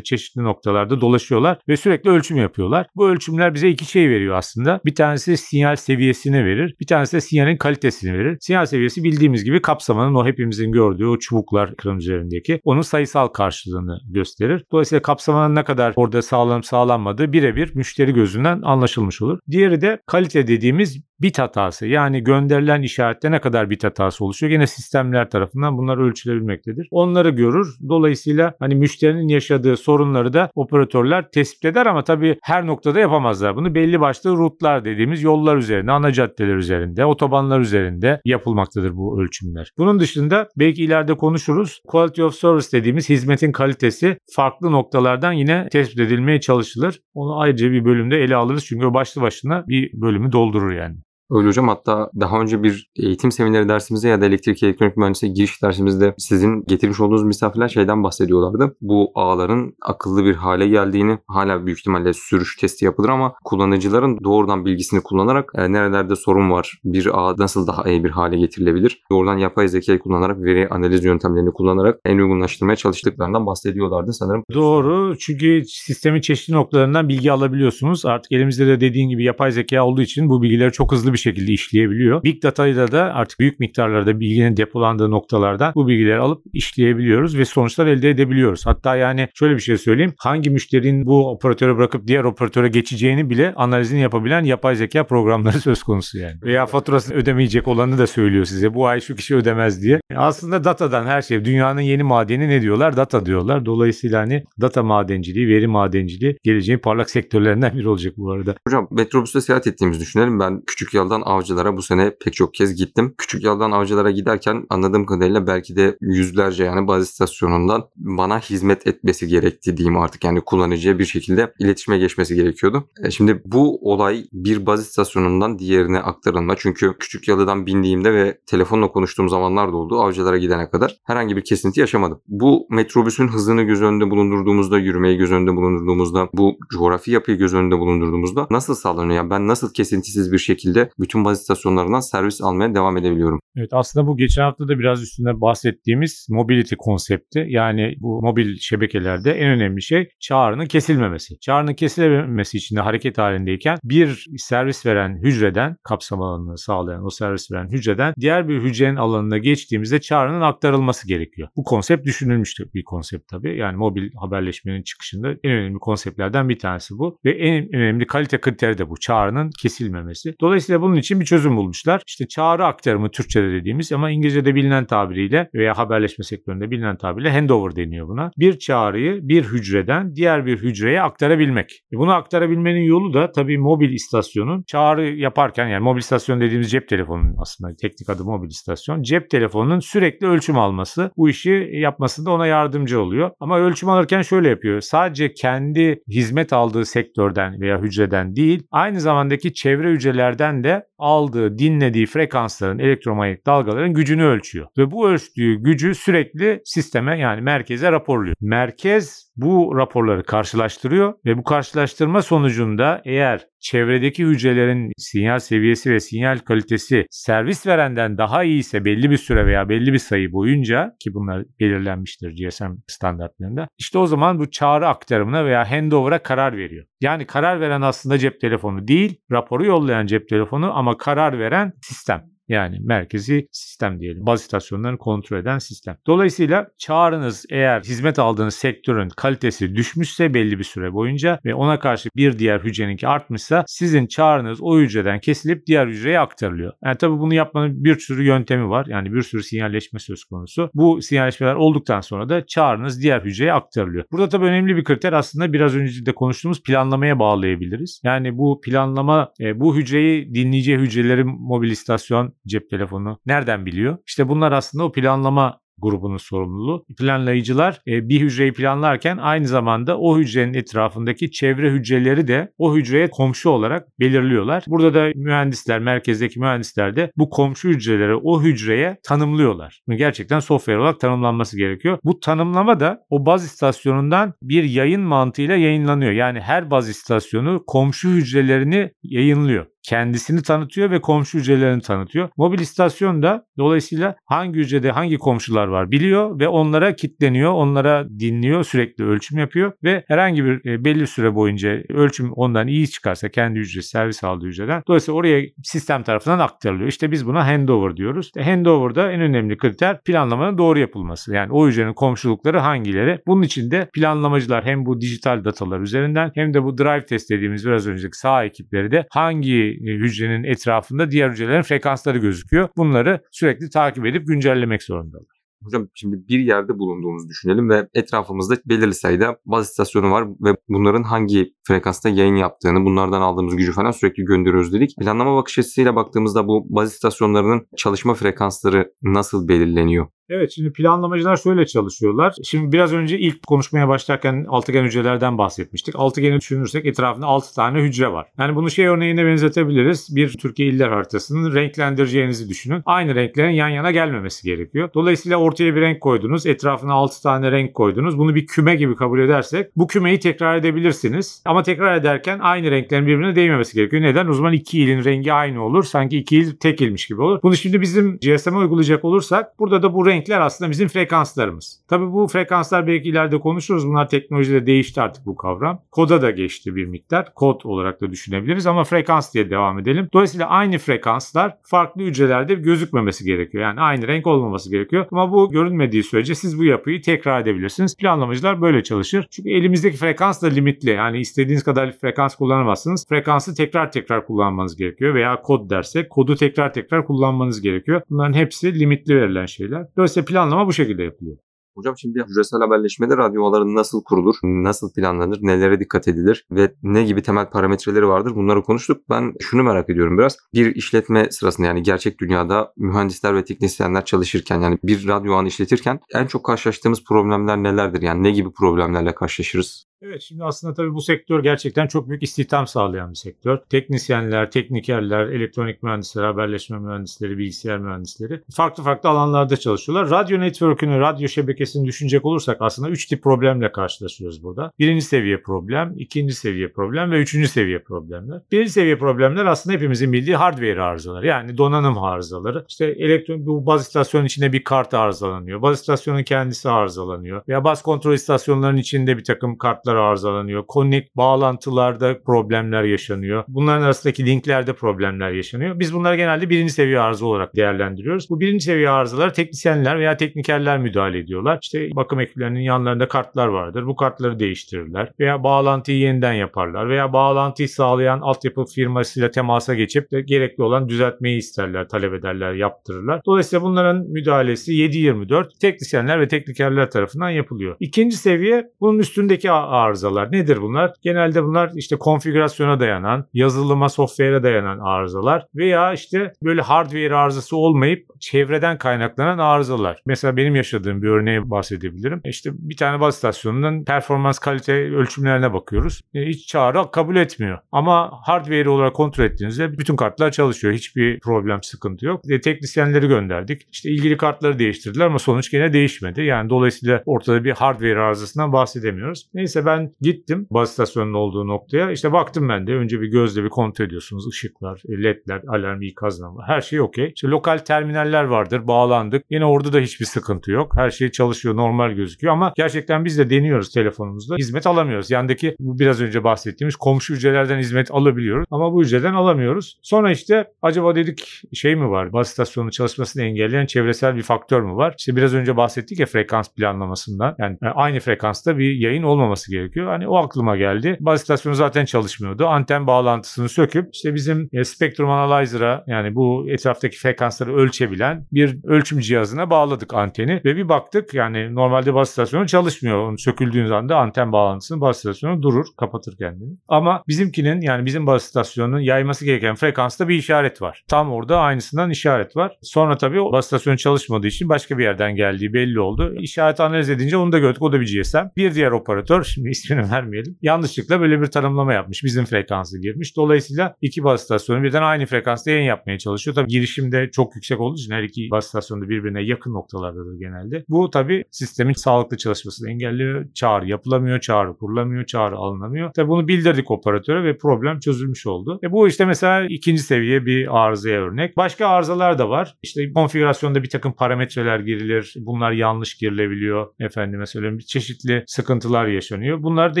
çeşitli 0.00 0.44
noktalarda 0.44 1.00
dolaşıyorlar 1.00 1.58
ve 1.68 1.76
sürekli 1.76 2.10
ölçüm 2.10 2.36
yapıyorlar. 2.36 2.86
Bu 2.96 3.08
ölçümler 3.08 3.54
bize 3.54 3.68
iki 3.68 3.84
şey 3.84 4.10
veriyor 4.10 4.36
aslında. 4.36 4.80
Bir 4.84 4.94
tanesi 4.94 5.36
sinyal 5.36 5.76
seviyesini 5.76 6.44
verir, 6.44 6.74
bir 6.80 6.86
tanesi 6.86 7.16
de 7.16 7.20
sinyalin 7.20 7.56
kalitesini 7.56 8.18
verir. 8.18 8.38
Sinyal 8.40 8.66
seviyesi 8.66 9.04
bildiğimiz 9.04 9.44
gibi 9.44 9.62
kapsamanın 9.62 10.14
o 10.14 10.26
hepimizin 10.26 10.72
gördüğü 10.72 11.06
o 11.06 11.18
çubuklar 11.18 11.72
ekran 11.72 11.98
üzerindeki 12.30 12.60
onun 12.64 12.82
sayısal 12.82 13.28
karşılığını 13.28 13.98
gösterir. 14.08 14.64
Dolayısıyla 14.72 15.02
kapsamanın 15.02 15.54
ne 15.54 15.64
kadar 15.64 15.92
orada 15.96 16.22
sağlanıp 16.22 16.66
sağlanmadığı 16.66 17.32
birebir 17.32 17.74
müşteri 17.74 18.14
gözünden 18.14 18.62
anlaşılmış 18.62 19.22
olur. 19.22 19.38
Diğeri 19.50 19.80
de 19.80 20.00
kalite 20.06 20.46
dediğimiz 20.46 21.00
bit 21.22 21.38
hatası 21.38 21.86
yani 21.86 22.24
gönderilen 22.24 22.82
işarette 22.82 23.30
ne 23.30 23.40
kadar 23.40 23.70
bit 23.70 23.84
hatası 23.84 24.24
oluşuyor. 24.24 24.52
Yine 24.52 24.66
sistemler 24.66 25.30
tarafından 25.30 25.78
bunlar 25.78 25.98
ölçülebilmektedir. 25.98 26.88
Onları 26.90 27.30
görür. 27.30 27.76
Dolayısıyla 27.88 28.54
hani 28.58 28.74
müşterinin 28.74 29.28
yaşadığı 29.28 29.76
sorunları 29.76 30.32
da 30.32 30.50
operatörler 30.54 31.30
tespit 31.30 31.64
eder 31.64 31.86
ama 31.86 32.04
tabii 32.04 32.38
her 32.42 32.66
noktada 32.66 33.00
yapamazlar. 33.00 33.56
Bunu 33.56 33.74
belli 33.74 34.00
başlı 34.00 34.30
rutlar 34.30 34.84
dediğimiz 34.84 35.22
yollar 35.22 35.56
üzerinde, 35.56 35.92
ana 35.92 36.12
caddeler 36.12 36.56
üzerinde, 36.56 37.04
otobanlar 37.04 37.60
üzerinde 37.60 38.20
yapılmaktadır 38.24 38.96
bu 38.96 39.22
ölçümler. 39.22 39.70
Bunun 39.78 40.00
dışında 40.00 40.48
belki 40.56 40.84
ileride 40.84 41.14
konuşuruz. 41.14 41.80
Quality 41.86 42.19
of 42.24 42.34
service 42.34 42.68
dediğimiz 42.72 43.08
hizmetin 43.08 43.52
kalitesi 43.52 44.18
farklı 44.34 44.72
noktalardan 44.72 45.32
yine 45.32 45.68
tespit 45.72 46.00
edilmeye 46.00 46.40
çalışılır. 46.40 47.00
Onu 47.14 47.40
ayrıca 47.40 47.70
bir 47.70 47.84
bölümde 47.84 48.16
ele 48.16 48.36
alırız 48.36 48.66
çünkü 48.66 48.86
o 48.86 48.94
başlı 48.94 49.22
başına 49.22 49.64
bir 49.68 49.90
bölümü 49.94 50.32
doldurur 50.32 50.72
yani. 50.72 50.96
Öyle 51.30 51.48
hocam 51.48 51.68
hatta 51.68 52.10
daha 52.20 52.40
önce 52.40 52.62
bir 52.62 52.90
eğitim 52.96 53.32
semineri 53.32 53.68
dersimizde 53.68 54.08
ya 54.08 54.20
da 54.20 54.26
elektrik 54.26 54.62
elektronik 54.62 54.96
mühendisliği 54.96 55.34
giriş 55.34 55.62
dersimizde 55.62 56.14
sizin 56.18 56.64
getirmiş 56.68 57.00
olduğunuz 57.00 57.24
misafirler 57.24 57.68
şeyden 57.68 58.04
bahsediyorlardı. 58.04 58.76
Bu 58.80 59.12
ağların 59.14 59.72
akıllı 59.82 60.24
bir 60.24 60.34
hale 60.34 60.68
geldiğini 60.68 61.18
hala 61.26 61.66
büyük 61.66 61.78
ihtimalle 61.78 62.12
sürüş 62.12 62.56
testi 62.56 62.84
yapılır 62.84 63.08
ama 63.08 63.34
kullanıcıların 63.44 64.18
doğrudan 64.24 64.64
bilgisini 64.64 65.00
kullanarak 65.00 65.52
e, 65.54 65.72
nerelerde 65.72 66.16
sorun 66.16 66.50
var, 66.50 66.80
bir 66.84 67.20
ağ 67.20 67.34
nasıl 67.38 67.66
daha 67.66 67.90
iyi 67.90 68.04
bir 68.04 68.10
hale 68.10 68.38
getirilebilir, 68.38 69.02
doğrudan 69.10 69.38
yapay 69.38 69.68
zekayı 69.68 69.98
kullanarak 69.98 70.42
veri 70.42 70.68
analiz 70.68 71.04
yöntemlerini 71.04 71.52
kullanarak 71.52 72.00
en 72.04 72.18
uygunlaştırmaya 72.18 72.76
çalıştıklarından 72.76 73.46
bahsediyorlardı 73.46 74.12
sanırım. 74.12 74.42
Doğru 74.54 75.16
çünkü 75.18 75.62
sistemin 75.66 76.20
çeşitli 76.20 76.54
noktalarından 76.54 77.08
bilgi 77.08 77.32
alabiliyorsunuz. 77.32 78.06
Artık 78.06 78.32
elimizde 78.32 78.66
de 78.66 78.80
dediğin 78.80 79.08
gibi 79.08 79.24
yapay 79.24 79.52
zeka 79.52 79.84
olduğu 79.84 80.02
için 80.02 80.28
bu 80.28 80.42
bilgileri 80.42 80.72
çok 80.72 80.92
hızlı 80.92 81.12
bir 81.12 81.19
şekilde 81.20 81.52
işleyebiliyor. 81.52 82.22
Big 82.22 82.42
Data'yla 82.42 82.92
da 82.92 83.14
artık 83.14 83.40
büyük 83.40 83.60
miktarlarda 83.60 84.20
bilginin 84.20 84.56
depolandığı 84.56 85.10
noktalardan 85.10 85.72
bu 85.74 85.88
bilgileri 85.88 86.18
alıp 86.18 86.42
işleyebiliyoruz 86.52 87.38
ve 87.38 87.44
sonuçlar 87.44 87.86
elde 87.86 88.10
edebiliyoruz. 88.10 88.66
Hatta 88.66 88.96
yani 88.96 89.28
şöyle 89.34 89.54
bir 89.54 89.60
şey 89.60 89.78
söyleyeyim. 89.78 90.14
Hangi 90.18 90.50
müşterinin 90.50 91.06
bu 91.06 91.30
operatöre 91.30 91.76
bırakıp 91.76 92.06
diğer 92.06 92.24
operatöre 92.24 92.68
geçeceğini 92.68 93.30
bile 93.30 93.54
analizini 93.56 94.00
yapabilen 94.00 94.44
yapay 94.44 94.76
zeka 94.76 95.04
programları 95.04 95.60
söz 95.60 95.82
konusu 95.82 96.18
yani. 96.18 96.34
Veya 96.42 96.66
faturasını 96.66 97.16
ödemeyecek 97.16 97.68
olanı 97.68 97.98
da 97.98 98.06
söylüyor 98.06 98.44
size. 98.44 98.74
Bu 98.74 98.86
ay 98.86 99.00
şu 99.00 99.16
kişi 99.16 99.36
ödemez 99.36 99.82
diye. 99.82 100.00
Aslında 100.16 100.64
datadan 100.64 101.06
her 101.06 101.22
şey. 101.22 101.44
Dünyanın 101.44 101.80
yeni 101.80 102.02
madeni 102.02 102.48
ne 102.48 102.62
diyorlar? 102.62 102.96
Data 102.96 103.26
diyorlar. 103.26 103.66
Dolayısıyla 103.66 104.20
hani 104.20 104.44
data 104.60 104.82
madenciliği, 104.82 105.48
veri 105.48 105.66
madenciliği 105.66 106.36
geleceğin 106.42 106.78
parlak 106.78 107.10
sektörlerinden 107.10 107.78
biri 107.78 107.88
olacak 107.88 108.14
bu 108.16 108.32
arada. 108.32 108.54
Hocam 108.68 108.88
metrobüste 108.90 109.40
seyahat 109.40 109.66
ettiğimizi 109.66 110.00
düşünelim. 110.00 110.40
Ben 110.40 110.62
küçük 110.66 110.94
yoldan 111.10 111.22
avcılara 111.26 111.76
bu 111.76 111.82
sene 111.82 112.16
pek 112.24 112.34
çok 112.34 112.54
kez 112.54 112.74
gittim. 112.74 113.14
Küçük 113.18 113.44
yoldan 113.44 113.70
avcılara 113.70 114.10
giderken 114.10 114.66
anladığım 114.70 115.06
kadarıyla 115.06 115.46
belki 115.46 115.76
de 115.76 115.96
yüzlerce 116.00 116.64
yani 116.64 116.88
baz 116.88 117.04
istasyonundan 117.04 117.84
bana 117.96 118.40
hizmet 118.40 118.86
etmesi 118.86 119.28
gerekti 119.28 119.76
diyeyim 119.76 119.98
artık. 119.98 120.24
Yani 120.24 120.40
kullanıcıya 120.40 120.98
bir 120.98 121.04
şekilde 121.04 121.52
iletişime 121.58 121.98
geçmesi 121.98 122.34
gerekiyordu. 122.34 122.84
E 123.04 123.10
şimdi 123.10 123.42
bu 123.44 123.92
olay 123.92 124.24
bir 124.32 124.66
baz 124.66 124.80
istasyonundan 124.80 125.58
diğerine 125.58 125.98
aktarılma. 125.98 126.54
Çünkü 126.56 126.94
küçük 126.98 127.28
yalıdan 127.28 127.66
bindiğimde 127.66 128.12
ve 128.12 128.38
telefonla 128.46 128.88
konuştuğum 128.88 129.28
zamanlar 129.28 129.72
da 129.72 129.76
oldu 129.76 130.00
avcılara 130.00 130.38
gidene 130.38 130.70
kadar 130.70 130.96
herhangi 131.04 131.36
bir 131.36 131.44
kesinti 131.44 131.80
yaşamadım. 131.80 132.20
Bu 132.28 132.66
metrobüsün 132.70 133.28
hızını 133.28 133.62
göz 133.62 133.82
önünde 133.82 134.10
bulundurduğumuzda, 134.10 134.78
yürümeyi 134.78 135.18
göz 135.18 135.32
önünde 135.32 135.56
bulundurduğumuzda, 135.56 136.28
bu 136.32 136.56
coğrafi 136.72 137.10
yapıyı 137.10 137.38
göz 137.38 137.54
önünde 137.54 137.78
bulundurduğumuzda 137.78 138.46
nasıl 138.50 138.74
sağlanıyor? 138.74 139.16
Yani 139.16 139.30
ben 139.30 139.48
nasıl 139.48 139.72
kesintisiz 139.72 140.32
bir 140.32 140.38
şekilde 140.38 140.90
bütün 141.00 141.24
baz 141.24 141.40
istasyonlarından 141.40 142.00
servis 142.00 142.42
almaya 142.42 142.74
devam 142.74 142.96
edebiliyorum? 142.96 143.40
Evet 143.56 143.70
aslında 143.72 144.06
bu 144.06 144.16
geçen 144.16 144.42
hafta 144.42 144.68
da 144.68 144.78
biraz 144.78 145.02
üstünde 145.02 145.40
bahsettiğimiz 145.40 146.26
mobility 146.30 146.74
konsepti. 146.78 147.46
Yani 147.48 147.94
bu 148.00 148.22
mobil 148.22 148.56
şebekelerde 148.56 149.32
en 149.32 149.50
önemli 149.50 149.82
şey 149.82 150.08
çağrının 150.20 150.66
kesilmemesi. 150.66 151.40
Çağrının 151.40 151.74
kesilmemesi 151.74 152.56
için 152.56 152.76
de 152.76 152.80
hareket 152.80 153.18
halindeyken 153.18 153.78
bir 153.84 154.26
servis 154.38 154.86
veren 154.86 155.16
hücreden 155.22 155.76
kapsam 155.84 156.22
alanını 156.22 156.58
sağlayan 156.58 157.06
o 157.06 157.10
servis 157.10 157.52
veren 157.52 157.68
hücreden 157.68 158.14
diğer 158.20 158.48
bir 158.48 158.62
hücrenin 158.62 158.96
alanına 158.96 159.38
geçtiğimizde 159.38 160.00
çağrının 160.00 160.40
aktarılması 160.40 161.08
gerekiyor. 161.08 161.48
Bu 161.56 161.64
konsept 161.64 162.06
düşünülmüştü 162.06 162.64
bir 162.74 162.84
konsept 162.84 163.28
tabii. 163.28 163.56
Yani 163.56 163.76
mobil 163.76 164.10
haberleşmenin 164.20 164.82
çıkışında 164.82 165.28
en 165.44 165.52
önemli 165.52 165.78
konseptlerden 165.78 166.48
bir 166.48 166.58
tanesi 166.58 166.98
bu. 166.98 167.18
Ve 167.24 167.30
en 167.30 167.74
önemli 167.74 168.06
kalite 168.06 168.40
kriteri 168.40 168.78
de 168.78 168.88
bu. 168.88 168.96
Çağrının 169.00 169.50
kesilmemesi. 169.62 170.34
Dolayısıyla 170.40 170.79
bunun 170.82 170.96
için 170.96 171.20
bir 171.20 171.24
çözüm 171.24 171.56
bulmuşlar. 171.56 172.02
İşte 172.06 172.28
çağrı 172.28 172.66
aktarımı 172.66 173.10
Türkçe'de 173.10 173.52
dediğimiz 173.52 173.92
ama 173.92 174.10
İngilizce'de 174.10 174.54
bilinen 174.54 174.84
tabiriyle 174.84 175.50
veya 175.54 175.78
haberleşme 175.78 176.24
sektöründe 176.24 176.70
bilinen 176.70 176.96
tabiriyle 176.96 177.30
handover 177.30 177.76
deniyor 177.76 178.08
buna. 178.08 178.30
Bir 178.38 178.58
çağrıyı 178.58 179.18
bir 179.22 179.44
hücreden 179.44 180.14
diğer 180.14 180.46
bir 180.46 180.58
hücreye 180.58 181.02
aktarabilmek. 181.02 181.70
E 181.92 181.96
bunu 181.96 182.12
aktarabilmenin 182.12 182.84
yolu 182.84 183.14
da 183.14 183.32
tabii 183.32 183.58
mobil 183.58 183.92
istasyonun 183.92 184.62
çağrı 184.66 185.06
yaparken 185.06 185.68
yani 185.68 185.82
mobil 185.82 186.00
istasyon 186.00 186.40
dediğimiz 186.40 186.70
cep 186.70 186.88
telefonunun 186.88 187.34
aslında 187.38 187.74
teknik 187.80 188.10
adı 188.10 188.24
mobil 188.24 188.48
istasyon. 188.48 189.02
Cep 189.02 189.30
telefonunun 189.30 189.80
sürekli 189.80 190.26
ölçüm 190.26 190.58
alması 190.58 191.10
bu 191.16 191.28
işi 191.28 191.70
yapmasında 191.72 192.30
ona 192.30 192.46
yardımcı 192.46 193.00
oluyor. 193.00 193.30
Ama 193.40 193.58
ölçüm 193.58 193.88
alırken 193.88 194.22
şöyle 194.22 194.48
yapıyor. 194.48 194.80
Sadece 194.80 195.34
kendi 195.34 196.02
hizmet 196.08 196.52
aldığı 196.52 196.84
sektörden 196.84 197.60
veya 197.60 197.78
hücreden 197.82 198.36
değil 198.36 198.62
aynı 198.70 199.00
zamandaki 199.00 199.54
çevre 199.54 199.90
hücrelerden 199.90 200.64
de 200.64 200.69
aldığı, 200.98 201.58
dinlediği 201.58 202.06
frekansların, 202.06 202.78
elektromanyetik 202.78 203.46
dalgaların 203.46 203.94
gücünü 203.94 204.24
ölçüyor. 204.24 204.66
Ve 204.78 204.90
bu 204.90 205.08
ölçtüğü 205.08 205.54
gücü 205.54 205.94
sürekli 205.94 206.62
sisteme 206.64 207.18
yani 207.18 207.40
merkeze 207.40 207.92
raporluyor. 207.92 208.36
Merkez 208.40 209.29
bu 209.40 209.76
raporları 209.76 210.22
karşılaştırıyor 210.22 211.14
ve 211.24 211.38
bu 211.38 211.44
karşılaştırma 211.44 212.22
sonucunda 212.22 213.02
eğer 213.04 213.46
çevredeki 213.60 214.24
hücrelerin 214.24 214.92
sinyal 214.98 215.38
seviyesi 215.38 215.90
ve 215.90 216.00
sinyal 216.00 216.38
kalitesi 216.38 217.06
servis 217.10 217.66
verenden 217.66 218.18
daha 218.18 218.44
iyi 218.44 218.58
ise 218.58 218.84
belli 218.84 219.10
bir 219.10 219.16
süre 219.16 219.46
veya 219.46 219.68
belli 219.68 219.92
bir 219.92 219.98
sayı 219.98 220.32
boyunca 220.32 220.96
ki 221.00 221.14
bunlar 221.14 221.44
belirlenmiştir 221.60 222.48
GSM 222.48 222.72
standartlarında 222.86 223.68
işte 223.78 223.98
o 223.98 224.06
zaman 224.06 224.38
bu 224.38 224.50
çağrı 224.50 224.88
aktarımına 224.88 225.44
veya 225.44 225.70
handover'a 225.70 226.22
karar 226.22 226.56
veriyor. 226.56 226.86
Yani 227.00 227.26
karar 227.26 227.60
veren 227.60 227.80
aslında 227.82 228.18
cep 228.18 228.40
telefonu 228.40 228.88
değil, 228.88 229.20
raporu 229.32 229.66
yollayan 229.66 230.06
cep 230.06 230.28
telefonu 230.28 230.78
ama 230.78 230.96
karar 230.96 231.38
veren 231.38 231.72
sistem. 231.82 232.24
Yani 232.50 232.78
merkezi 232.80 233.48
sistem 233.52 234.00
diyelim. 234.00 234.26
Baz 234.26 234.40
istasyonlarını 234.40 234.98
kontrol 234.98 235.38
eden 235.38 235.58
sistem. 235.58 235.96
Dolayısıyla 236.06 236.68
çağrınız 236.78 237.46
eğer 237.50 237.80
hizmet 237.80 238.18
aldığınız 238.18 238.54
sektörün 238.54 239.08
kalitesi 239.08 239.74
düşmüşse 239.74 240.34
belli 240.34 240.58
bir 240.58 240.64
süre 240.64 240.92
boyunca 240.92 241.38
ve 241.44 241.54
ona 241.54 241.78
karşı 241.78 242.08
bir 242.16 242.38
diğer 242.38 242.60
hücreninki 242.60 243.08
artmışsa 243.08 243.64
sizin 243.66 244.06
çağrınız 244.06 244.58
o 244.62 244.78
hücreden 244.78 245.20
kesilip 245.20 245.66
diğer 245.66 245.86
hücreye 245.86 246.20
aktarılıyor. 246.20 246.72
Yani 246.84 246.98
tabii 246.98 247.18
bunu 247.18 247.34
yapmanın 247.34 247.84
bir 247.84 247.98
sürü 247.98 248.24
yöntemi 248.24 248.68
var. 248.68 248.86
Yani 248.88 249.12
bir 249.12 249.22
sürü 249.22 249.42
sinyalleşme 249.42 249.98
söz 249.98 250.24
konusu. 250.24 250.70
Bu 250.74 251.02
sinyalleşmeler 251.02 251.54
olduktan 251.54 252.00
sonra 252.00 252.28
da 252.28 252.46
çağrınız 252.46 253.02
diğer 253.02 253.20
hücreye 253.20 253.52
aktarılıyor. 253.52 254.04
Burada 254.12 254.28
tabii 254.28 254.44
önemli 254.44 254.76
bir 254.76 254.84
kriter 254.84 255.12
aslında 255.12 255.52
biraz 255.52 255.76
önce 255.76 256.06
de 256.06 256.12
konuştuğumuz 256.12 256.62
planlamaya 256.62 257.18
bağlayabiliriz. 257.18 258.00
Yani 258.04 258.38
bu 258.38 258.60
planlama 258.60 259.32
e, 259.40 259.60
bu 259.60 259.76
hücreyi 259.76 260.34
dinleyeceği 260.34 260.78
hücrelerin 260.78 261.26
mobil 261.26 261.70
istasyon 261.70 262.34
cep 262.46 262.70
telefonu 262.70 263.18
nereden 263.26 263.66
biliyor? 263.66 263.98
İşte 264.06 264.28
bunlar 264.28 264.52
aslında 264.52 264.84
o 264.84 264.92
planlama 264.92 265.60
grubunun 265.82 266.16
sorumluluğu. 266.16 266.84
Planlayıcılar 266.98 267.80
e, 267.86 268.08
bir 268.08 268.20
hücreyi 268.20 268.52
planlarken 268.52 269.16
aynı 269.16 269.48
zamanda 269.48 269.98
o 269.98 270.18
hücrenin 270.18 270.54
etrafındaki 270.54 271.30
çevre 271.30 271.70
hücreleri 271.70 272.28
de 272.28 272.52
o 272.58 272.76
hücreye 272.76 273.10
komşu 273.10 273.50
olarak 273.50 274.00
belirliyorlar. 274.00 274.64
Burada 274.66 274.94
da 274.94 275.12
mühendisler, 275.14 275.80
merkezdeki 275.80 276.40
mühendisler 276.40 276.96
de 276.96 277.12
bu 277.16 277.30
komşu 277.30 277.68
hücreleri 277.68 278.14
o 278.14 278.42
hücreye 278.42 278.98
tanımlıyorlar. 279.02 279.80
Gerçekten 279.88 280.40
software 280.40 280.78
olarak 280.78 281.00
tanımlanması 281.00 281.56
gerekiyor. 281.56 281.98
Bu 282.04 282.20
tanımlama 282.20 282.80
da 282.80 283.00
o 283.10 283.26
baz 283.26 283.44
istasyonundan 283.44 284.34
bir 284.42 284.64
yayın 284.64 285.00
mantığıyla 285.00 285.56
yayınlanıyor. 285.56 286.12
Yani 286.12 286.40
her 286.40 286.70
baz 286.70 286.88
istasyonu 286.88 287.62
komşu 287.66 288.08
hücrelerini 288.08 288.90
yayınlıyor 289.02 289.66
kendisini 289.82 290.42
tanıtıyor 290.42 290.90
ve 290.90 291.00
komşu 291.00 291.38
hücrelerini 291.38 291.82
tanıtıyor. 291.82 292.28
Mobil 292.36 292.58
istasyon 292.58 293.22
da 293.22 293.44
dolayısıyla 293.58 294.16
hangi 294.26 294.60
hücrede 294.60 294.90
hangi 294.90 295.18
komşular 295.18 295.66
var 295.66 295.90
biliyor 295.90 296.40
ve 296.40 296.48
onlara 296.48 296.96
kitleniyor, 296.96 297.52
onlara 297.52 298.08
dinliyor, 298.08 298.64
sürekli 298.64 299.04
ölçüm 299.04 299.38
yapıyor 299.38 299.72
ve 299.84 300.04
herhangi 300.08 300.44
bir 300.44 300.70
e, 300.70 300.84
belli 300.84 301.06
süre 301.06 301.34
boyunca 301.34 301.82
ölçüm 301.88 302.32
ondan 302.32 302.66
iyi 302.66 302.90
çıkarsa 302.90 303.28
kendi 303.28 303.58
hücresi 303.58 303.88
servis 303.88 304.24
aldığı 304.24 304.46
hücreden 304.46 304.82
dolayısıyla 304.88 305.18
oraya 305.18 305.42
sistem 305.62 306.02
tarafından 306.02 306.38
aktarılıyor. 306.38 306.88
İşte 306.88 307.10
biz 307.10 307.26
buna 307.26 307.46
handover 307.46 307.96
diyoruz. 307.96 308.26
İşte 308.26 308.42
handover'da 308.42 309.12
en 309.12 309.20
önemli 309.20 309.56
kriter 309.56 310.02
planlamanın 310.02 310.58
doğru 310.58 310.78
yapılması. 310.78 311.34
Yani 311.34 311.52
o 311.52 311.68
hücrenin 311.68 311.92
komşulukları 311.92 312.58
hangileri? 312.58 313.20
Bunun 313.26 313.42
için 313.42 313.70
de 313.70 313.88
planlamacılar 313.94 314.64
hem 314.64 314.86
bu 314.86 315.00
dijital 315.00 315.44
datalar 315.44 315.80
üzerinden 315.80 316.30
hem 316.34 316.54
de 316.54 316.64
bu 316.64 316.78
drive 316.78 317.04
test 317.04 317.30
dediğimiz 317.30 317.66
biraz 317.66 317.86
önceki 317.86 318.18
sağ 318.18 318.44
ekipleri 318.44 318.90
de 318.90 319.06
hangi 319.10 319.69
e, 319.70 319.94
hücrenin 319.94 320.44
etrafında 320.44 321.10
diğer 321.10 321.30
hücrelerin 321.30 321.62
frekansları 321.62 322.18
gözüküyor. 322.18 322.68
Bunları 322.76 323.20
sürekli 323.30 323.70
takip 323.70 324.06
edip 324.06 324.26
güncellemek 324.28 324.82
zorundalar. 324.82 325.40
Hocam 325.64 325.88
şimdi 325.94 326.28
bir 326.28 326.38
yerde 326.38 326.78
bulunduğumuzu 326.78 327.28
düşünelim 327.28 327.70
ve 327.70 327.88
etrafımızda 327.94 328.56
belirli 328.66 328.94
sayıda 328.94 329.36
baz 329.46 329.70
istasyonu 329.70 330.10
var 330.10 330.28
ve 330.40 330.56
bunların 330.68 331.02
hangi 331.02 331.54
frekansta 331.66 332.08
yayın 332.08 332.36
yaptığını, 332.36 332.84
bunlardan 332.84 333.20
aldığımız 333.20 333.56
gücü 333.56 333.72
falan 333.72 333.90
sürekli 333.90 334.24
gönderiyoruz 334.24 334.72
dedik. 334.72 334.96
Planlama 335.00 335.36
bakış 335.36 335.58
açısıyla 335.58 335.96
baktığımızda 335.96 336.46
bu 336.46 336.66
baz 336.68 336.92
istasyonlarının 336.92 337.66
çalışma 337.76 338.14
frekansları 338.14 338.92
nasıl 339.02 339.48
belirleniyor? 339.48 340.06
Evet 340.32 340.52
şimdi 340.52 340.72
planlamacılar 340.72 341.36
şöyle 341.36 341.66
çalışıyorlar. 341.66 342.34
Şimdi 342.44 342.72
biraz 342.72 342.92
önce 342.92 343.18
ilk 343.18 343.46
konuşmaya 343.46 343.88
başlarken 343.88 344.46
altıgen 344.48 344.84
hücrelerden 344.84 345.38
bahsetmiştik. 345.38 345.94
Altıgeni 345.98 346.40
düşünürsek 346.40 346.86
etrafında 346.86 347.26
6 347.26 347.54
tane 347.54 347.82
hücre 347.82 348.12
var. 348.12 348.26
Yani 348.38 348.56
bunu 348.56 348.70
şey 348.70 348.86
örneğine 348.86 349.26
benzetebiliriz. 349.26 350.16
Bir 350.16 350.28
Türkiye 350.28 350.68
iller 350.68 350.88
haritasını 350.88 351.54
renklendireceğinizi 351.54 352.48
düşünün. 352.48 352.82
Aynı 352.86 353.14
renklerin 353.14 353.50
yan 353.50 353.68
yana 353.68 353.90
gelmemesi 353.90 354.44
gerekiyor. 354.44 354.90
Dolayısıyla 354.94 355.36
ortaya 355.36 355.74
bir 355.74 355.80
renk 355.80 356.00
koydunuz. 356.00 356.46
Etrafına 356.46 356.92
6 356.92 357.22
tane 357.22 357.50
renk 357.50 357.74
koydunuz. 357.74 358.18
Bunu 358.18 358.34
bir 358.34 358.46
küme 358.46 358.74
gibi 358.74 358.96
kabul 358.96 359.20
edersek 359.20 359.76
bu 359.76 359.86
kümeyi 359.86 360.20
tekrar 360.20 360.56
edebilirsiniz. 360.56 361.42
Ama 361.44 361.62
tekrar 361.62 361.96
ederken 361.96 362.38
aynı 362.42 362.70
renklerin 362.70 363.06
birbirine 363.06 363.36
değmemesi 363.36 363.74
gerekiyor. 363.74 364.02
Neden? 364.02 364.28
O 364.28 364.32
zaman 364.32 364.52
iki 364.52 364.80
ilin 364.80 365.04
rengi 365.04 365.32
aynı 365.32 365.64
olur. 365.64 365.84
Sanki 365.84 366.18
iki 366.18 366.36
il 366.36 366.56
tek 366.56 366.80
ilmiş 366.80 367.06
gibi 367.06 367.22
olur. 367.22 367.40
Bunu 367.42 367.56
şimdi 367.56 367.80
bizim 367.80 368.18
GSM'e 368.18 368.56
uygulayacak 368.56 369.04
olursak 369.04 369.58
burada 369.58 369.82
da 369.82 369.94
bu 369.94 370.06
renk 370.06 370.19
renkler 370.20 370.40
aslında 370.40 370.70
bizim 370.70 370.88
frekanslarımız. 370.88 371.80
Tabii 371.88 372.12
bu 372.12 372.26
frekanslar 372.26 372.86
belki 372.86 373.08
ileride 373.08 373.40
konuşuruz. 373.40 373.86
Bunlar 373.86 374.08
teknolojide 374.08 374.66
değişti 374.66 375.00
artık 375.00 375.26
bu 375.26 375.36
kavram. 375.36 375.82
Koda 375.90 376.22
da 376.22 376.30
geçti 376.30 376.76
bir 376.76 376.86
miktar. 376.86 377.34
Kod 377.34 377.60
olarak 377.64 378.00
da 378.00 378.10
düşünebiliriz 378.10 378.66
ama 378.66 378.84
frekans 378.84 379.34
diye 379.34 379.50
devam 379.50 379.78
edelim. 379.78 380.08
Dolayısıyla 380.12 380.46
aynı 380.46 380.78
frekanslar 380.78 381.56
farklı 381.62 382.02
hücrelerde 382.02 382.54
gözükmemesi 382.54 383.24
gerekiyor. 383.24 383.64
Yani 383.64 383.80
aynı 383.80 384.08
renk 384.08 384.26
olmaması 384.26 384.70
gerekiyor. 384.70 385.06
Ama 385.12 385.32
bu 385.32 385.50
görünmediği 385.50 386.02
sürece 386.02 386.34
siz 386.34 386.58
bu 386.58 386.64
yapıyı 386.64 387.02
tekrar 387.02 387.40
edebilirsiniz. 387.40 387.96
Planlamacılar 387.96 388.62
böyle 388.62 388.82
çalışır. 388.82 389.26
Çünkü 389.30 389.50
elimizdeki 389.50 389.96
frekans 389.96 390.42
da 390.42 390.46
limitli. 390.46 390.90
Yani 390.90 391.18
istediğiniz 391.18 391.64
kadar 391.64 391.92
frekans 391.92 392.34
kullanamazsınız. 392.34 393.06
Frekansı 393.08 393.54
tekrar 393.54 393.92
tekrar 393.92 394.26
kullanmanız 394.26 394.76
gerekiyor. 394.76 395.14
Veya 395.14 395.42
kod 395.42 395.70
dersek 395.70 396.10
kodu 396.10 396.36
tekrar 396.36 396.72
tekrar 396.72 397.06
kullanmanız 397.06 397.60
gerekiyor. 397.60 398.02
Bunların 398.10 398.32
hepsi 398.32 398.80
limitli 398.80 399.16
verilen 399.16 399.46
şeyler. 399.46 399.86
Dolayısıyla 399.96 400.09
Dolayısıyla 400.10 400.24
planlama 400.24 400.66
bu 400.66 400.72
şekilde 400.72 401.02
yapılıyor. 401.02 401.36
Hocam 401.74 401.98
şimdi 401.98 402.24
hücresel 402.28 402.60
haberleşmede 402.60 403.16
radyo 403.16 403.44
ağları 403.44 403.74
nasıl 403.74 404.04
kurulur, 404.04 404.34
nasıl 404.42 404.92
planlanır, 404.92 405.38
nelere 405.42 405.80
dikkat 405.80 406.08
edilir 406.08 406.46
ve 406.50 406.74
ne 406.82 407.04
gibi 407.04 407.22
temel 407.22 407.50
parametreleri 407.50 408.08
vardır 408.08 408.34
bunları 408.34 408.62
konuştuk. 408.62 409.02
Ben 409.10 409.32
şunu 409.40 409.62
merak 409.62 409.90
ediyorum 409.90 410.18
biraz. 410.18 410.36
Bir 410.54 410.74
işletme 410.74 411.30
sırasında 411.30 411.66
yani 411.66 411.82
gerçek 411.82 412.20
dünyada 412.20 412.72
mühendisler 412.76 413.34
ve 413.34 413.44
teknisyenler 413.44 414.04
çalışırken 414.04 414.60
yani 414.60 414.78
bir 414.84 415.08
radyo 415.08 415.34
ağını 415.34 415.48
işletirken 415.48 416.00
en 416.14 416.26
çok 416.26 416.44
karşılaştığımız 416.44 417.04
problemler 417.04 417.62
nelerdir? 417.62 418.02
Yani 418.02 418.22
ne 418.22 418.30
gibi 418.30 418.52
problemlerle 418.52 419.14
karşılaşırız? 419.14 419.89
Evet 420.02 420.22
şimdi 420.22 420.44
aslında 420.44 420.74
tabii 420.74 420.94
bu 420.94 421.00
sektör 421.00 421.42
gerçekten 421.42 421.86
çok 421.86 422.08
büyük 422.08 422.22
istihdam 422.22 422.66
sağlayan 422.66 423.10
bir 423.10 423.16
sektör. 423.16 423.58
Teknisyenler, 423.70 424.50
teknikerler, 424.50 425.26
elektronik 425.26 425.82
mühendisleri, 425.82 426.26
haberleşme 426.26 426.78
mühendisleri, 426.78 427.38
bilgisayar 427.38 427.78
mühendisleri 427.78 428.40
farklı 428.50 428.82
farklı 428.82 429.08
alanlarda 429.08 429.56
çalışıyorlar. 429.56 430.10
Radyo 430.10 430.40
network'ünü, 430.40 431.00
radyo 431.00 431.28
şebekesini 431.28 431.86
düşünecek 431.86 432.24
olursak 432.24 432.56
aslında 432.60 432.88
3 432.88 433.06
tip 433.06 433.22
problemle 433.22 433.72
karşılaşıyoruz 433.72 434.42
burada. 434.42 434.72
Birinci 434.78 435.04
seviye 435.04 435.42
problem, 435.42 435.94
ikinci 435.96 436.34
seviye 436.34 436.68
problem 436.68 437.10
ve 437.10 437.20
üçüncü 437.20 437.48
seviye 437.48 437.78
problemler. 437.78 438.40
Birinci 438.52 438.70
seviye 438.70 438.98
problemler 438.98 439.46
aslında 439.46 439.76
hepimizin 439.76 440.12
bildiği 440.12 440.36
hardware 440.36 440.82
arızaları. 440.82 441.26
Yani 441.26 441.58
donanım 441.58 441.98
arızaları. 441.98 442.64
İşte 442.68 442.86
elektron 442.86 443.46
bu 443.46 443.66
baz 443.66 443.82
istasyonun 443.82 444.26
içinde 444.26 444.52
bir 444.52 444.64
kart 444.64 444.94
arızalanıyor. 444.94 445.62
Baz 445.62 445.80
istasyonun 445.80 446.22
kendisi 446.22 446.70
arızalanıyor. 446.70 447.42
Veya 447.48 447.64
baz 447.64 447.82
kontrol 447.82 448.14
istasyonlarının 448.14 448.78
içinde 448.78 449.18
bir 449.18 449.24
takım 449.24 449.58
kartlar 449.58 449.89
kartlar 449.90 449.96
arızalanıyor. 449.96 450.64
Connect 450.68 451.16
bağlantılarda 451.16 452.22
problemler 452.26 452.82
yaşanıyor. 452.82 453.44
Bunların 453.48 453.82
arasındaki 453.82 454.26
linklerde 454.26 454.72
problemler 454.72 455.30
yaşanıyor. 455.30 455.78
Biz 455.78 455.94
bunları 455.94 456.16
genelde 456.16 456.50
birinci 456.50 456.72
seviye 456.72 457.00
arıza 457.00 457.26
olarak 457.26 457.56
değerlendiriyoruz. 457.56 458.30
Bu 458.30 458.40
birinci 458.40 458.64
seviye 458.64 458.90
arızaları 458.90 459.32
teknisyenler 459.32 459.98
veya 459.98 460.16
teknikerler 460.16 460.78
müdahale 460.78 461.18
ediyorlar. 461.18 461.58
İşte 461.62 461.88
bakım 461.96 462.20
ekiplerinin 462.20 462.60
yanlarında 462.60 463.08
kartlar 463.08 463.46
vardır. 463.46 463.86
Bu 463.86 463.96
kartları 463.96 464.38
değiştirirler. 464.38 465.12
Veya 465.20 465.42
bağlantıyı 465.42 465.98
yeniden 465.98 466.32
yaparlar. 466.32 466.88
Veya 466.88 467.12
bağlantıyı 467.12 467.68
sağlayan 467.68 468.20
altyapı 468.20 468.64
firmasıyla 468.64 469.30
temasa 469.30 469.74
geçip 469.74 470.10
de 470.10 470.20
gerekli 470.20 470.62
olan 470.62 470.88
düzeltmeyi 470.88 471.38
isterler, 471.38 471.88
talep 471.88 472.14
ederler, 472.14 472.54
yaptırırlar. 472.54 473.20
Dolayısıyla 473.26 473.62
bunların 473.62 473.96
müdahalesi 473.96 474.72
7-24 474.72 475.58
teknisyenler 475.60 476.20
ve 476.20 476.28
teknikerler 476.28 476.90
tarafından 476.90 477.30
yapılıyor. 477.30 477.76
İkinci 477.80 478.16
seviye 478.16 478.70
bunun 478.80 478.98
üstündeki 478.98 479.50
arızalar. 479.80 480.32
Nedir 480.32 480.62
bunlar? 480.62 480.92
Genelde 481.02 481.44
bunlar 481.44 481.70
işte 481.74 481.96
konfigürasyona 481.96 482.80
dayanan, 482.80 483.26
yazılıma, 483.34 483.88
software'e 483.88 484.42
dayanan 484.42 484.78
arızalar 484.78 485.46
veya 485.54 485.92
işte 485.92 486.32
böyle 486.44 486.60
hardware 486.60 487.14
arızası 487.14 487.56
olmayıp 487.56 488.06
çevreden 488.20 488.78
kaynaklanan 488.78 489.38
arızalar. 489.38 490.02
Mesela 490.06 490.36
benim 490.36 490.56
yaşadığım 490.56 491.02
bir 491.02 491.08
örneği 491.08 491.50
bahsedebilirim. 491.50 492.20
İşte 492.24 492.50
bir 492.54 492.76
tane 492.76 493.00
baz 493.00 493.14
istasyonunun 493.14 493.84
performans 493.84 494.38
kalite 494.38 494.72
ölçümlerine 494.72 495.52
bakıyoruz. 495.52 496.00
E, 496.14 496.26
hiç 496.26 496.48
çağrı 496.48 496.90
kabul 496.92 497.16
etmiyor. 497.16 497.58
Ama 497.72 498.10
hardware 498.26 498.68
olarak 498.68 498.94
kontrol 498.94 499.24
ettiğinizde 499.24 499.78
bütün 499.78 499.96
kartlar 499.96 500.30
çalışıyor. 500.30 500.74
Hiçbir 500.74 501.20
problem, 501.20 501.62
sıkıntı 501.62 502.06
yok. 502.06 502.20
E, 502.28 502.40
teknisyenleri 502.40 503.08
gönderdik. 503.08 503.62
İşte 503.72 503.90
ilgili 503.90 504.16
kartları 504.16 504.58
değiştirdiler 504.58 505.06
ama 505.06 505.18
sonuç 505.18 505.50
gene 505.50 505.72
değişmedi. 505.72 506.22
Yani 506.22 506.50
dolayısıyla 506.50 507.02
ortada 507.06 507.44
bir 507.44 507.50
hardware 507.50 508.00
arızasından 508.00 508.52
bahsedemiyoruz. 508.52 509.26
Neyse 509.34 509.66
ben 509.66 509.69
gittim 510.00 510.46
baz 510.50 510.70
istasyonunun 510.70 511.14
olduğu 511.14 511.48
noktaya. 511.48 511.90
İşte 511.90 512.12
baktım 512.12 512.48
ben 512.48 512.66
de. 512.66 512.74
Önce 512.74 513.00
bir 513.00 513.08
gözle 513.08 513.44
bir 513.44 513.48
kontrol 513.48 513.86
ediyorsunuz. 513.86 514.28
Işıklar, 514.32 514.82
e, 514.88 515.02
ledler, 515.02 515.42
alarm 515.48 515.82
ikazlama. 515.82 516.42
Her 516.46 516.60
şey 516.60 516.80
okey. 516.80 517.12
İşte 517.14 517.28
lokal 517.28 517.58
terminaller 517.58 518.24
vardır. 518.24 518.66
Bağlandık. 518.66 519.24
Yine 519.30 519.44
orada 519.44 519.72
da 519.72 519.78
hiçbir 519.78 520.06
sıkıntı 520.06 520.50
yok. 520.50 520.72
Her 520.76 520.90
şey 520.90 521.10
çalışıyor. 521.10 521.56
Normal 521.56 521.92
gözüküyor 521.92 522.32
ama 522.32 522.52
gerçekten 522.56 523.04
biz 523.04 523.18
de 523.18 523.30
deniyoruz 523.30 523.72
telefonumuzda. 523.72 524.36
Hizmet 524.36 524.66
alamıyoruz. 524.66 525.10
Yandaki 525.10 525.56
biraz 525.60 526.00
önce 526.00 526.24
bahsettiğimiz 526.24 526.76
komşu 526.76 527.14
hücrelerden 527.14 527.58
hizmet 527.58 527.90
alabiliyoruz. 527.90 528.46
Ama 528.50 528.72
bu 528.72 528.82
hücreden 528.82 529.14
alamıyoruz. 529.14 529.78
Sonra 529.82 530.10
işte 530.10 530.44
acaba 530.62 530.94
dedik 530.94 531.42
şey 531.52 531.76
mi 531.76 531.90
var? 531.90 532.12
Baz 532.12 532.28
istasyonu 532.28 532.70
çalışmasını 532.70 533.22
engelleyen 533.22 533.66
çevresel 533.66 534.16
bir 534.16 534.22
faktör 534.22 534.60
mü 534.60 534.74
var? 534.74 534.94
İşte 534.98 535.16
biraz 535.16 535.34
önce 535.34 535.56
bahsettik 535.56 536.00
ya 536.00 536.06
frekans 536.06 536.54
planlamasından. 536.54 537.34
Yani 537.38 537.58
aynı 537.74 538.00
frekansta 538.00 538.58
bir 538.58 538.74
yayın 538.74 539.02
olmaması 539.02 539.49
gerekiyor. 539.50 539.86
Hani 539.86 540.08
o 540.08 540.16
aklıma 540.16 540.56
geldi. 540.56 540.96
Baz 541.00 541.20
istasyonu 541.20 541.54
zaten 541.54 541.84
çalışmıyordu. 541.84 542.46
Anten 542.46 542.86
bağlantısını 542.86 543.48
söküp 543.48 543.88
işte 543.92 544.14
bizim 544.14 544.48
e, 544.52 544.64
Spectrum 544.64 545.10
Analyzer'a 545.10 545.84
yani 545.86 546.14
bu 546.14 546.46
etraftaki 546.48 546.98
frekansları 546.98 547.56
ölçebilen 547.56 548.26
bir 548.32 548.64
ölçüm 548.64 549.00
cihazına 549.00 549.50
bağladık 549.50 549.94
anteni 549.94 550.40
ve 550.44 550.56
bir 550.56 550.68
baktık 550.68 551.14
yani 551.14 551.54
normalde 551.54 551.94
baz 551.94 552.08
istasyonu 552.08 552.46
çalışmıyor. 552.46 553.08
Onu 553.08 553.18
söküldüğünüz 553.18 553.72
anda 553.72 553.96
anten 553.96 554.32
bağlantısının 554.32 554.80
baz 554.80 554.96
istasyonu 554.96 555.42
durur, 555.42 555.66
kapatır 555.78 556.16
kendini. 556.16 556.56
Ama 556.68 557.02
bizimkinin 557.08 557.60
yani 557.60 557.86
bizim 557.86 558.06
baz 558.06 558.22
istasyonunun 558.22 558.80
yayması 558.80 559.24
gereken 559.24 559.54
frekansta 559.54 560.08
bir 560.08 560.14
işaret 560.14 560.62
var. 560.62 560.84
Tam 560.88 561.12
orada 561.12 561.38
aynısından 561.38 561.90
işaret 561.90 562.36
var. 562.36 562.56
Sonra 562.62 562.96
tabii 562.96 563.20
o 563.20 563.32
baz 563.32 563.44
istasyonu 563.44 563.78
çalışmadığı 563.78 564.26
için 564.26 564.48
başka 564.48 564.78
bir 564.78 564.84
yerden 564.84 565.16
geldiği 565.16 565.52
belli 565.52 565.80
oldu. 565.80 566.14
İşaret 566.18 566.60
analiz 566.60 566.90
edince 566.90 567.16
onu 567.16 567.32
da 567.32 567.38
gördük. 567.38 567.62
O 567.62 567.72
da 567.72 567.80
bir 567.80 568.00
GSM. 568.00 568.18
Bir 568.36 568.54
diğer 568.54 568.70
operatör, 568.70 569.34
şimdi 569.40 569.50
ismini 569.50 569.92
vermeyelim. 569.92 570.36
Yanlışlıkla 570.42 571.00
böyle 571.00 571.20
bir 571.20 571.26
tanımlama 571.26 571.72
yapmış. 571.72 572.04
Bizim 572.04 572.24
frekansı 572.24 572.80
girmiş. 572.80 573.16
Dolayısıyla 573.16 573.74
iki 573.80 574.04
baz 574.04 574.20
istasyonu 574.20 574.62
birden 574.62 574.82
aynı 574.82 575.06
frekansta 575.06 575.50
yayın 575.50 575.64
yapmaya 575.64 575.98
çalışıyor. 575.98 576.34
Tabii 576.34 576.48
girişimde 576.48 577.10
çok 577.12 577.34
yüksek 577.34 577.60
olduğu 577.60 577.78
için 577.78 577.92
her 577.92 578.02
iki 578.02 578.30
baz 578.30 578.44
istasyonu 578.44 578.88
birbirine 578.88 579.22
yakın 579.22 579.54
noktalardadır 579.54 580.18
genelde. 580.18 580.64
Bu 580.68 580.90
tabii 580.90 581.24
sistemin 581.30 581.72
sağlıklı 581.72 582.16
çalışmasını 582.16 582.70
engelliyor. 582.70 583.26
Çağrı 583.34 583.68
yapılamıyor, 583.68 584.20
çağrı 584.20 584.56
kurulamıyor, 584.56 585.06
çağrı 585.06 585.36
alınamıyor. 585.36 585.92
Tabii 585.92 586.08
bunu 586.08 586.28
bildirdik 586.28 586.70
operatöre 586.70 587.24
ve 587.24 587.36
problem 587.36 587.80
çözülmüş 587.80 588.26
oldu. 588.26 588.60
E 588.64 588.72
bu 588.72 588.88
işte 588.88 589.04
mesela 589.04 589.46
ikinci 589.48 589.82
seviye 589.82 590.26
bir 590.26 590.58
arızaya 590.58 591.00
örnek. 591.00 591.36
Başka 591.36 591.66
arızalar 591.66 592.18
da 592.18 592.28
var. 592.28 592.54
İşte 592.62 592.92
konfigürasyonda 592.92 593.62
bir 593.62 593.70
takım 593.70 593.92
parametreler 593.92 594.60
girilir. 594.60 595.14
Bunlar 595.16 595.52
yanlış 595.52 595.94
girilebiliyor. 595.94 596.66
Efendime 596.80 597.26
söyleyeyim 597.26 597.58
çeşitli 597.58 598.24
sıkıntılar 598.26 598.86
yaşanıyor. 598.86 599.29
Bunlar 599.38 599.74
da 599.74 599.80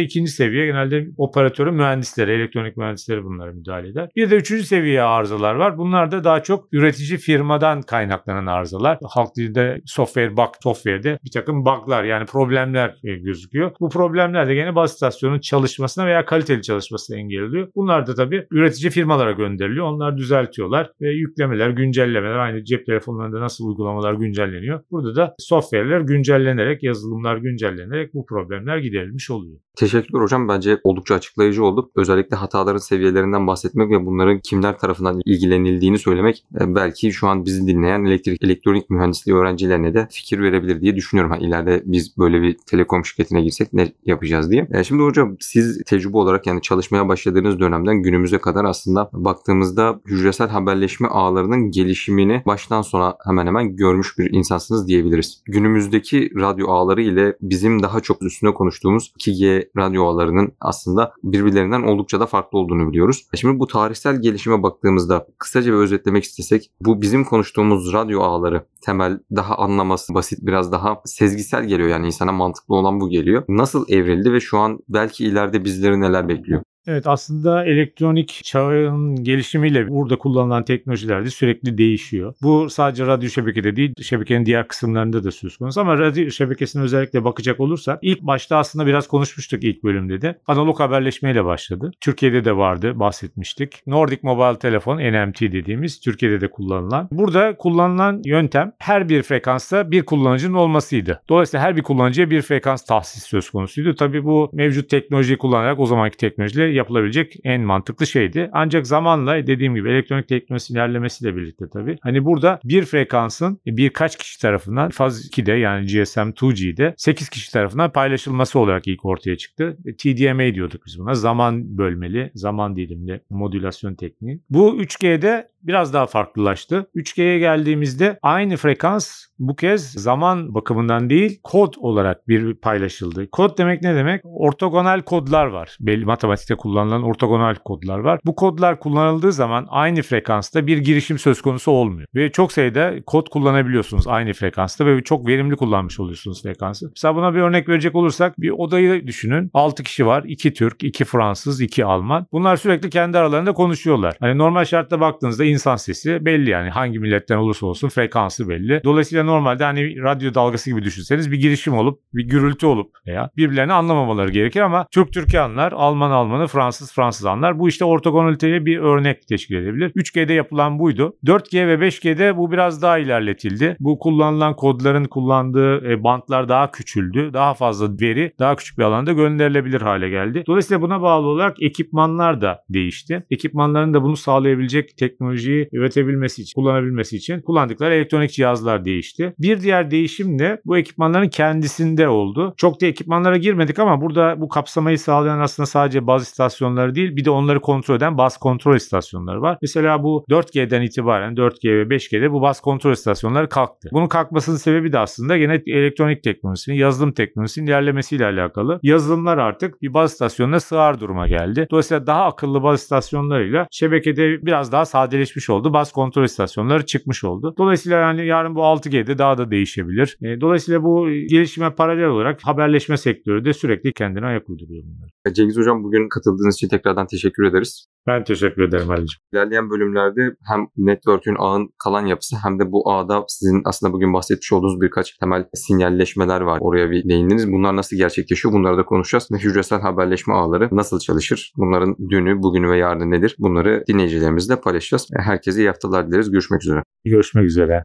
ikinci 0.00 0.30
seviye 0.30 0.66
genelde 0.66 1.06
operatörün 1.16 1.74
mühendisleri, 1.74 2.30
elektronik 2.30 2.76
mühendisleri 2.76 3.24
bunlara 3.24 3.52
müdahale 3.52 3.88
eder. 3.88 4.08
Bir 4.16 4.30
de 4.30 4.36
üçüncü 4.36 4.64
seviye 4.64 5.02
arızalar 5.02 5.54
var. 5.54 5.78
Bunlar 5.78 6.10
da 6.10 6.24
daha 6.24 6.42
çok 6.42 6.68
üretici 6.72 7.18
firmadan 7.18 7.82
kaynaklanan 7.82 8.46
arızalar. 8.46 8.98
Halk 9.02 9.36
dilinde 9.36 9.80
software 9.86 10.36
bug, 10.36 10.48
software'de 10.62 11.18
bir 11.24 11.30
takım 11.30 11.64
bug'lar 11.64 12.04
yani 12.04 12.26
problemler 12.26 12.96
e, 13.04 13.16
gözüküyor. 13.16 13.70
Bu 13.80 13.88
problemler 13.88 14.48
de 14.48 14.54
gene 14.54 14.74
baz 14.74 14.92
istasyonunun 14.92 15.40
çalışmasına 15.40 16.06
veya 16.06 16.24
kaliteli 16.24 16.62
çalışmasına 16.62 17.16
engel 17.16 17.42
oluyor. 17.42 17.68
Bunlar 17.74 18.06
da 18.06 18.14
tabii 18.14 18.46
üretici 18.50 18.90
firmalara 18.90 19.32
gönderiliyor. 19.32 19.86
Onlar 19.86 20.16
düzeltiyorlar 20.16 20.90
ve 21.00 21.10
yüklemeler, 21.10 21.70
güncellemeler 21.70 22.36
aynı 22.36 22.64
cep 22.64 22.86
telefonlarında 22.86 23.40
nasıl 23.40 23.68
uygulamalar 23.68 24.14
güncelleniyor. 24.14 24.80
Burada 24.90 25.16
da 25.16 25.34
software'ler 25.38 26.00
güncellenerek, 26.00 26.82
yazılımlar 26.82 27.36
güncellenerek 27.36 28.14
bu 28.14 28.26
problemler 28.26 28.78
giderilmiş 28.78 29.30
oluyor. 29.30 29.39
Gold 29.40 29.69
Teşekkürler 29.80 30.22
hocam. 30.22 30.48
Bence 30.48 30.80
oldukça 30.84 31.14
açıklayıcı 31.14 31.64
oldu. 31.64 31.90
Özellikle 31.96 32.36
hataların 32.36 32.78
seviyelerinden 32.78 33.46
bahsetmek 33.46 33.90
ve 33.90 34.06
bunların 34.06 34.38
kimler 34.38 34.78
tarafından 34.78 35.20
ilgilenildiğini 35.24 35.98
söylemek 35.98 36.44
e, 36.60 36.74
belki 36.74 37.12
şu 37.12 37.28
an 37.28 37.44
bizi 37.44 37.66
dinleyen 37.66 38.04
elektrik 38.04 38.44
elektronik 38.44 38.90
mühendisliği 38.90 39.36
öğrencilerine 39.36 39.94
de 39.94 40.08
fikir 40.10 40.42
verebilir 40.42 40.80
diye 40.80 40.96
düşünüyorum. 40.96 41.32
Ha, 41.32 41.38
ileride 41.38 41.82
biz 41.84 42.18
böyle 42.18 42.42
bir 42.42 42.56
telekom 42.66 43.04
şirketine 43.04 43.42
girsek 43.42 43.72
ne 43.72 43.92
yapacağız 44.06 44.50
diye. 44.50 44.68
E, 44.72 44.84
şimdi 44.84 45.02
hocam 45.02 45.36
siz 45.40 45.82
tecrübe 45.86 46.16
olarak 46.16 46.46
yani 46.46 46.62
çalışmaya 46.62 47.08
başladığınız 47.08 47.60
dönemden 47.60 48.02
günümüze 48.02 48.38
kadar 48.38 48.64
aslında 48.64 49.10
baktığımızda 49.12 50.00
hücresel 50.06 50.48
haberleşme 50.48 51.08
ağlarının 51.08 51.70
gelişimini 51.70 52.42
baştan 52.46 52.82
sona 52.82 53.14
hemen 53.26 53.46
hemen 53.46 53.76
görmüş 53.76 54.18
bir 54.18 54.30
insansınız 54.32 54.88
diyebiliriz. 54.88 55.42
Günümüzdeki 55.46 56.30
radyo 56.40 56.68
ağları 56.68 57.02
ile 57.02 57.36
bizim 57.40 57.82
daha 57.82 58.00
çok 58.00 58.22
üstüne 58.22 58.54
konuştuğumuz 58.54 59.12
2G 59.18 59.69
radyo 59.76 60.04
ağlarının 60.04 60.52
aslında 60.60 61.12
birbirlerinden 61.22 61.82
oldukça 61.82 62.20
da 62.20 62.26
farklı 62.26 62.58
olduğunu 62.58 62.88
biliyoruz. 62.88 63.26
Şimdi 63.34 63.58
bu 63.58 63.66
tarihsel 63.66 64.22
gelişime 64.22 64.62
baktığımızda 64.62 65.26
kısaca 65.38 65.72
bir 65.72 65.78
özetlemek 65.78 66.24
istesek 66.24 66.70
bu 66.80 67.02
bizim 67.02 67.24
konuştuğumuz 67.24 67.92
radyo 67.92 68.20
ağları 68.20 68.64
temel 68.80 69.20
daha 69.36 69.56
anlaması 69.56 70.14
basit 70.14 70.38
biraz 70.42 70.72
daha 70.72 71.00
sezgisel 71.04 71.64
geliyor 71.64 71.88
yani 71.88 72.06
insana 72.06 72.32
mantıklı 72.32 72.74
olan 72.74 73.00
bu 73.00 73.08
geliyor. 73.08 73.42
Nasıl 73.48 73.84
evrildi 73.88 74.32
ve 74.32 74.40
şu 74.40 74.58
an 74.58 74.78
belki 74.88 75.24
ileride 75.24 75.64
bizleri 75.64 76.00
neler 76.00 76.28
bekliyor? 76.28 76.62
Evet 76.90 77.06
aslında 77.06 77.64
elektronik 77.64 78.40
çağın 78.44 79.24
gelişimiyle 79.24 79.88
burada 79.88 80.18
kullanılan 80.18 80.64
teknolojiler 80.64 81.24
de 81.24 81.30
sürekli 81.30 81.78
değişiyor. 81.78 82.34
Bu 82.42 82.70
sadece 82.70 83.06
radyo 83.06 83.28
şebekede 83.28 83.76
değil 83.76 83.92
şebekenin 84.02 84.46
diğer 84.46 84.68
kısımlarında 84.68 85.24
da 85.24 85.30
söz 85.30 85.56
konusu 85.56 85.80
ama 85.80 85.98
radyo 85.98 86.30
şebekesine 86.30 86.82
özellikle 86.82 87.24
bakacak 87.24 87.60
olursak 87.60 87.98
ilk 88.02 88.22
başta 88.22 88.56
aslında 88.56 88.86
biraz 88.86 89.08
konuşmuştuk 89.08 89.64
ilk 89.64 89.84
bölümde 89.84 90.22
de. 90.22 90.38
Analog 90.46 90.80
haberleşmeyle 90.80 91.44
başladı. 91.44 91.90
Türkiye'de 92.00 92.44
de 92.44 92.56
vardı 92.56 93.00
bahsetmiştik. 93.00 93.82
Nordic 93.86 94.20
Mobile 94.22 94.58
Telefon 94.58 94.96
NMT 94.96 95.40
dediğimiz 95.40 96.00
Türkiye'de 96.00 96.40
de 96.40 96.50
kullanılan. 96.50 97.08
Burada 97.12 97.56
kullanılan 97.56 98.22
yöntem 98.24 98.72
her 98.78 99.08
bir 99.08 99.22
frekansta 99.22 99.90
bir 99.90 100.02
kullanıcının 100.02 100.54
olmasıydı. 100.54 101.22
Dolayısıyla 101.28 101.66
her 101.66 101.76
bir 101.76 101.82
kullanıcıya 101.82 102.30
bir 102.30 102.42
frekans 102.42 102.84
tahsis 102.84 103.22
söz 103.24 103.50
konusuydu. 103.50 103.94
Tabii 103.94 104.24
bu 104.24 104.50
mevcut 104.52 104.90
teknolojiyi 104.90 105.38
kullanarak 105.38 105.78
o 105.78 105.86
zamanki 105.86 106.16
teknolojiyle 106.16 106.79
yapılabilecek 106.80 107.36
en 107.44 107.60
mantıklı 107.62 108.06
şeydi. 108.06 108.50
Ancak 108.52 108.86
zamanla 108.86 109.46
dediğim 109.46 109.74
gibi 109.74 109.90
elektronik 109.90 110.28
teknolojisi 110.28 110.72
ilerlemesiyle 110.72 111.36
birlikte 111.36 111.64
tabii. 111.72 111.98
Hani 112.00 112.24
burada 112.24 112.60
bir 112.64 112.84
frekansın 112.84 113.60
birkaç 113.66 114.18
kişi 114.18 114.40
tarafından 114.40 114.90
faz 114.90 115.26
2'de 115.26 115.52
yani 115.52 115.86
GSM 115.86 116.20
2G'de 116.20 116.94
8 116.96 117.28
kişi 117.28 117.52
tarafından 117.52 117.92
paylaşılması 117.92 118.58
olarak 118.58 118.86
ilk 118.86 119.04
ortaya 119.04 119.36
çıktı. 119.36 119.76
TDMA 119.98 120.54
diyorduk 120.54 120.82
biz 120.86 120.98
buna. 120.98 121.14
Zaman 121.14 121.78
bölmeli, 121.78 122.30
zaman 122.34 122.76
dilimli 122.76 123.20
modülasyon 123.30 123.94
tekniği. 123.94 124.40
Bu 124.50 124.82
3G'de 124.82 125.48
biraz 125.62 125.94
daha 125.94 126.06
farklılaştı. 126.06 126.86
3G'ye 126.94 127.38
geldiğimizde 127.38 128.18
aynı 128.22 128.56
frekans 128.56 129.24
bu 129.38 129.56
kez 129.56 129.92
zaman 129.92 130.54
bakımından 130.54 131.10
değil 131.10 131.40
kod 131.42 131.74
olarak 131.78 132.28
bir 132.28 132.54
paylaşıldı. 132.54 133.30
Kod 133.30 133.58
demek 133.58 133.82
ne 133.82 133.94
demek? 133.94 134.20
Ortogonal 134.24 135.02
kodlar 135.02 135.46
var. 135.46 135.76
Belli 135.80 136.04
matematikte 136.04 136.54
kullanılan 136.54 137.02
ortogonal 137.02 137.54
kodlar 137.54 137.98
var. 137.98 138.20
Bu 138.24 138.36
kodlar 138.36 138.80
kullanıldığı 138.80 139.32
zaman 139.32 139.66
aynı 139.68 140.02
frekansta 140.02 140.66
bir 140.66 140.78
girişim 140.78 141.18
söz 141.18 141.42
konusu 141.42 141.70
olmuyor. 141.70 142.08
Ve 142.14 142.32
çok 142.32 142.52
sayıda 142.52 142.94
kod 143.06 143.28
kullanabiliyorsunuz 143.28 144.06
aynı 144.08 144.32
frekansta 144.32 144.86
ve 144.86 145.02
çok 145.02 145.26
verimli 145.26 145.56
kullanmış 145.56 146.00
oluyorsunuz 146.00 146.42
frekansı. 146.42 146.88
Mesela 146.96 147.16
buna 147.16 147.34
bir 147.34 147.40
örnek 147.40 147.68
verecek 147.68 147.94
olursak 147.94 148.40
bir 148.40 148.50
odayı 148.50 149.06
düşünün. 149.06 149.50
6 149.54 149.82
kişi 149.82 150.06
var. 150.06 150.24
2 150.26 150.54
Türk, 150.54 150.84
2 150.84 151.04
Fransız, 151.04 151.60
2 151.60 151.84
Alman. 151.84 152.26
Bunlar 152.32 152.56
sürekli 152.56 152.90
kendi 152.90 153.18
aralarında 153.18 153.52
konuşuyorlar. 153.52 154.16
Hani 154.20 154.38
normal 154.38 154.64
şartta 154.64 155.00
baktığınızda 155.00 155.44
insan 155.50 155.76
sesi 155.76 156.24
belli 156.24 156.50
yani 156.50 156.70
hangi 156.70 156.98
milletten 156.98 157.36
olursa 157.36 157.66
olsun 157.66 157.88
frekansı 157.88 158.48
belli. 158.48 158.80
Dolayısıyla 158.84 159.24
normalde 159.24 159.64
hani 159.64 160.02
radyo 160.02 160.34
dalgası 160.34 160.70
gibi 160.70 160.84
düşünseniz 160.84 161.32
bir 161.32 161.40
girişim 161.40 161.74
olup 161.74 162.00
bir 162.14 162.24
gürültü 162.24 162.66
olup 162.66 162.90
veya 163.06 163.30
birbirlerini 163.36 163.72
anlamamaları 163.72 164.30
gerekir 164.30 164.60
ama 164.60 164.86
Türk 164.90 165.12
Türk'ü 165.12 165.38
anlar, 165.38 165.72
Alman 165.72 166.10
Alman'ı, 166.10 166.46
Fransız 166.46 166.92
Fransız 166.92 167.26
anlar. 167.26 167.58
Bu 167.58 167.68
işte 167.68 167.84
ortogonaliteye 167.84 168.66
bir 168.66 168.78
örnek 168.78 169.28
teşkil 169.28 169.54
edebilir. 169.54 169.90
3G'de 169.90 170.32
yapılan 170.32 170.78
buydu. 170.78 171.16
4G 171.26 171.68
ve 171.68 171.74
5G'de 171.74 172.36
bu 172.36 172.52
biraz 172.52 172.82
daha 172.82 172.98
ilerletildi. 172.98 173.76
Bu 173.80 173.98
kullanılan 173.98 174.56
kodların 174.56 175.04
kullandığı 175.04 175.90
e, 175.90 176.04
bantlar 176.04 176.48
daha 176.48 176.70
küçüldü. 176.70 177.30
Daha 177.32 177.54
fazla 177.54 177.88
veri 178.00 178.32
daha 178.38 178.56
küçük 178.56 178.78
bir 178.78 178.82
alanda 178.82 179.12
gönderilebilir 179.12 179.80
hale 179.80 180.08
geldi. 180.08 180.44
Dolayısıyla 180.46 180.82
buna 180.82 181.02
bağlı 181.02 181.26
olarak 181.26 181.62
ekipmanlar 181.62 182.40
da 182.40 182.64
değişti. 182.68 183.26
Ekipmanların 183.30 183.94
da 183.94 184.02
bunu 184.02 184.16
sağlayabilecek 184.16 184.98
teknolojiyi 185.40 185.68
üretebilmesi 185.72 186.42
için, 186.42 186.60
kullanabilmesi 186.60 187.16
için 187.16 187.40
kullandıkları 187.40 187.94
elektronik 187.94 188.32
cihazlar 188.32 188.84
değişti. 188.84 189.34
Bir 189.38 189.60
diğer 189.60 189.90
değişim 189.90 190.38
de 190.38 190.60
bu 190.64 190.78
ekipmanların 190.78 191.28
kendisinde 191.28 192.08
oldu. 192.08 192.54
Çok 192.56 192.80
da 192.80 192.86
ekipmanlara 192.86 193.36
girmedik 193.36 193.78
ama 193.78 194.00
burada 194.00 194.40
bu 194.40 194.48
kapsamayı 194.48 194.98
sağlayan 194.98 195.40
aslında 195.40 195.66
sadece 195.66 196.06
baz 196.06 196.22
istasyonları 196.22 196.94
değil 196.94 197.16
bir 197.16 197.24
de 197.24 197.30
onları 197.30 197.60
kontrol 197.60 197.96
eden 197.96 198.18
baz 198.18 198.38
kontrol 198.38 198.76
istasyonları 198.76 199.42
var. 199.42 199.58
Mesela 199.62 200.02
bu 200.02 200.24
4G'den 200.30 200.82
itibaren 200.82 201.34
4G 201.34 201.68
ve 201.68 201.96
5G'de 201.96 202.32
bu 202.32 202.42
baz 202.42 202.60
kontrol 202.60 202.92
istasyonları 202.92 203.48
kalktı. 203.48 203.88
Bunun 203.92 204.08
kalkmasının 204.08 204.56
sebebi 204.56 204.92
de 204.92 204.98
aslında 204.98 205.38
gene 205.38 205.62
elektronik 205.66 206.22
teknolojisinin, 206.22 206.76
yazılım 206.76 207.12
teknolojisinin 207.12 207.66
ilerlemesiyle 207.66 208.26
alakalı. 208.26 208.80
Yazılımlar 208.82 209.38
artık 209.38 209.82
bir 209.82 209.94
baz 209.94 210.12
istasyonuna 210.12 210.60
sığar 210.60 211.00
duruma 211.00 211.28
geldi. 211.28 211.66
Dolayısıyla 211.70 212.06
daha 212.06 212.24
akıllı 212.24 212.62
baz 212.62 212.80
istasyonlarıyla 212.80 213.66
şebekede 213.70 214.46
biraz 214.46 214.72
daha 214.72 214.84
sadeleşmiş 214.84 215.29
oldu. 215.50 215.72
Baz 215.72 215.92
kontrol 215.92 216.24
istasyonları 216.24 216.86
çıkmış 216.86 217.24
oldu. 217.24 217.54
Dolayısıyla 217.58 217.98
yani 217.98 218.26
yarın 218.26 218.54
bu 218.54 218.60
6G'de 218.60 219.18
daha 219.18 219.38
da 219.38 219.50
değişebilir. 219.50 220.18
E, 220.22 220.40
Dolayısıyla 220.40 220.82
bu 220.82 221.10
gelişime 221.10 221.74
paralel 221.74 222.06
olarak 222.06 222.40
haberleşme 222.42 222.96
sektörü 222.96 223.44
de 223.44 223.52
sürekli 223.52 223.92
kendine 223.92 224.26
ayak 224.26 224.50
uyduruyor 224.50 224.84
bunlar. 224.84 225.34
Cengiz 225.34 225.56
Hocam 225.56 225.84
bugün 225.84 226.08
katıldığınız 226.08 226.54
için 226.54 226.68
tekrardan 226.68 227.06
teşekkür 227.06 227.44
ederiz. 227.44 227.86
Ben 228.06 228.24
teşekkür 228.24 228.62
ederim 228.62 228.90
Ali'ciğim. 228.90 229.20
İlerleyen 229.32 229.70
bölümlerde 229.70 230.20
hem 230.48 230.66
network'ün 230.76 231.36
ağın 231.38 231.68
kalan 231.84 232.06
yapısı 232.06 232.36
hem 232.42 232.58
de 232.58 232.72
bu 232.72 232.92
ağda 232.92 233.24
sizin 233.28 233.62
aslında 233.64 233.92
bugün 233.92 234.14
bahsetmiş 234.14 234.52
olduğunuz 234.52 234.80
birkaç 234.80 235.16
temel 235.18 235.44
sinyalleşmeler 235.54 236.40
var. 236.40 236.58
Oraya 236.60 236.90
bir 236.90 237.08
değindiniz. 237.08 237.52
Bunlar 237.52 237.76
nasıl 237.76 237.96
gerçekleşiyor? 237.96 238.54
Bunları 238.54 238.76
da 238.76 238.84
konuşacağız. 238.84 239.28
Ve 239.32 239.36
hücresel 239.36 239.80
haberleşme 239.80 240.34
ağları 240.34 240.68
nasıl 240.72 240.98
çalışır? 240.98 241.52
Bunların 241.56 241.96
dünü, 242.10 242.42
bugünü 242.42 242.70
ve 242.70 242.78
yarını 242.78 243.10
nedir? 243.10 243.36
Bunları 243.38 243.84
dinleyicilerimizle 243.88 244.60
paylaşacağız. 244.60 245.08
Herkese 245.16 245.60
iyi 245.60 245.68
haftalar 245.68 246.08
dileriz. 246.08 246.30
Görüşmek 246.30 246.62
üzere. 246.62 246.82
Görüşmek 247.04 247.44
üzere. 247.44 247.78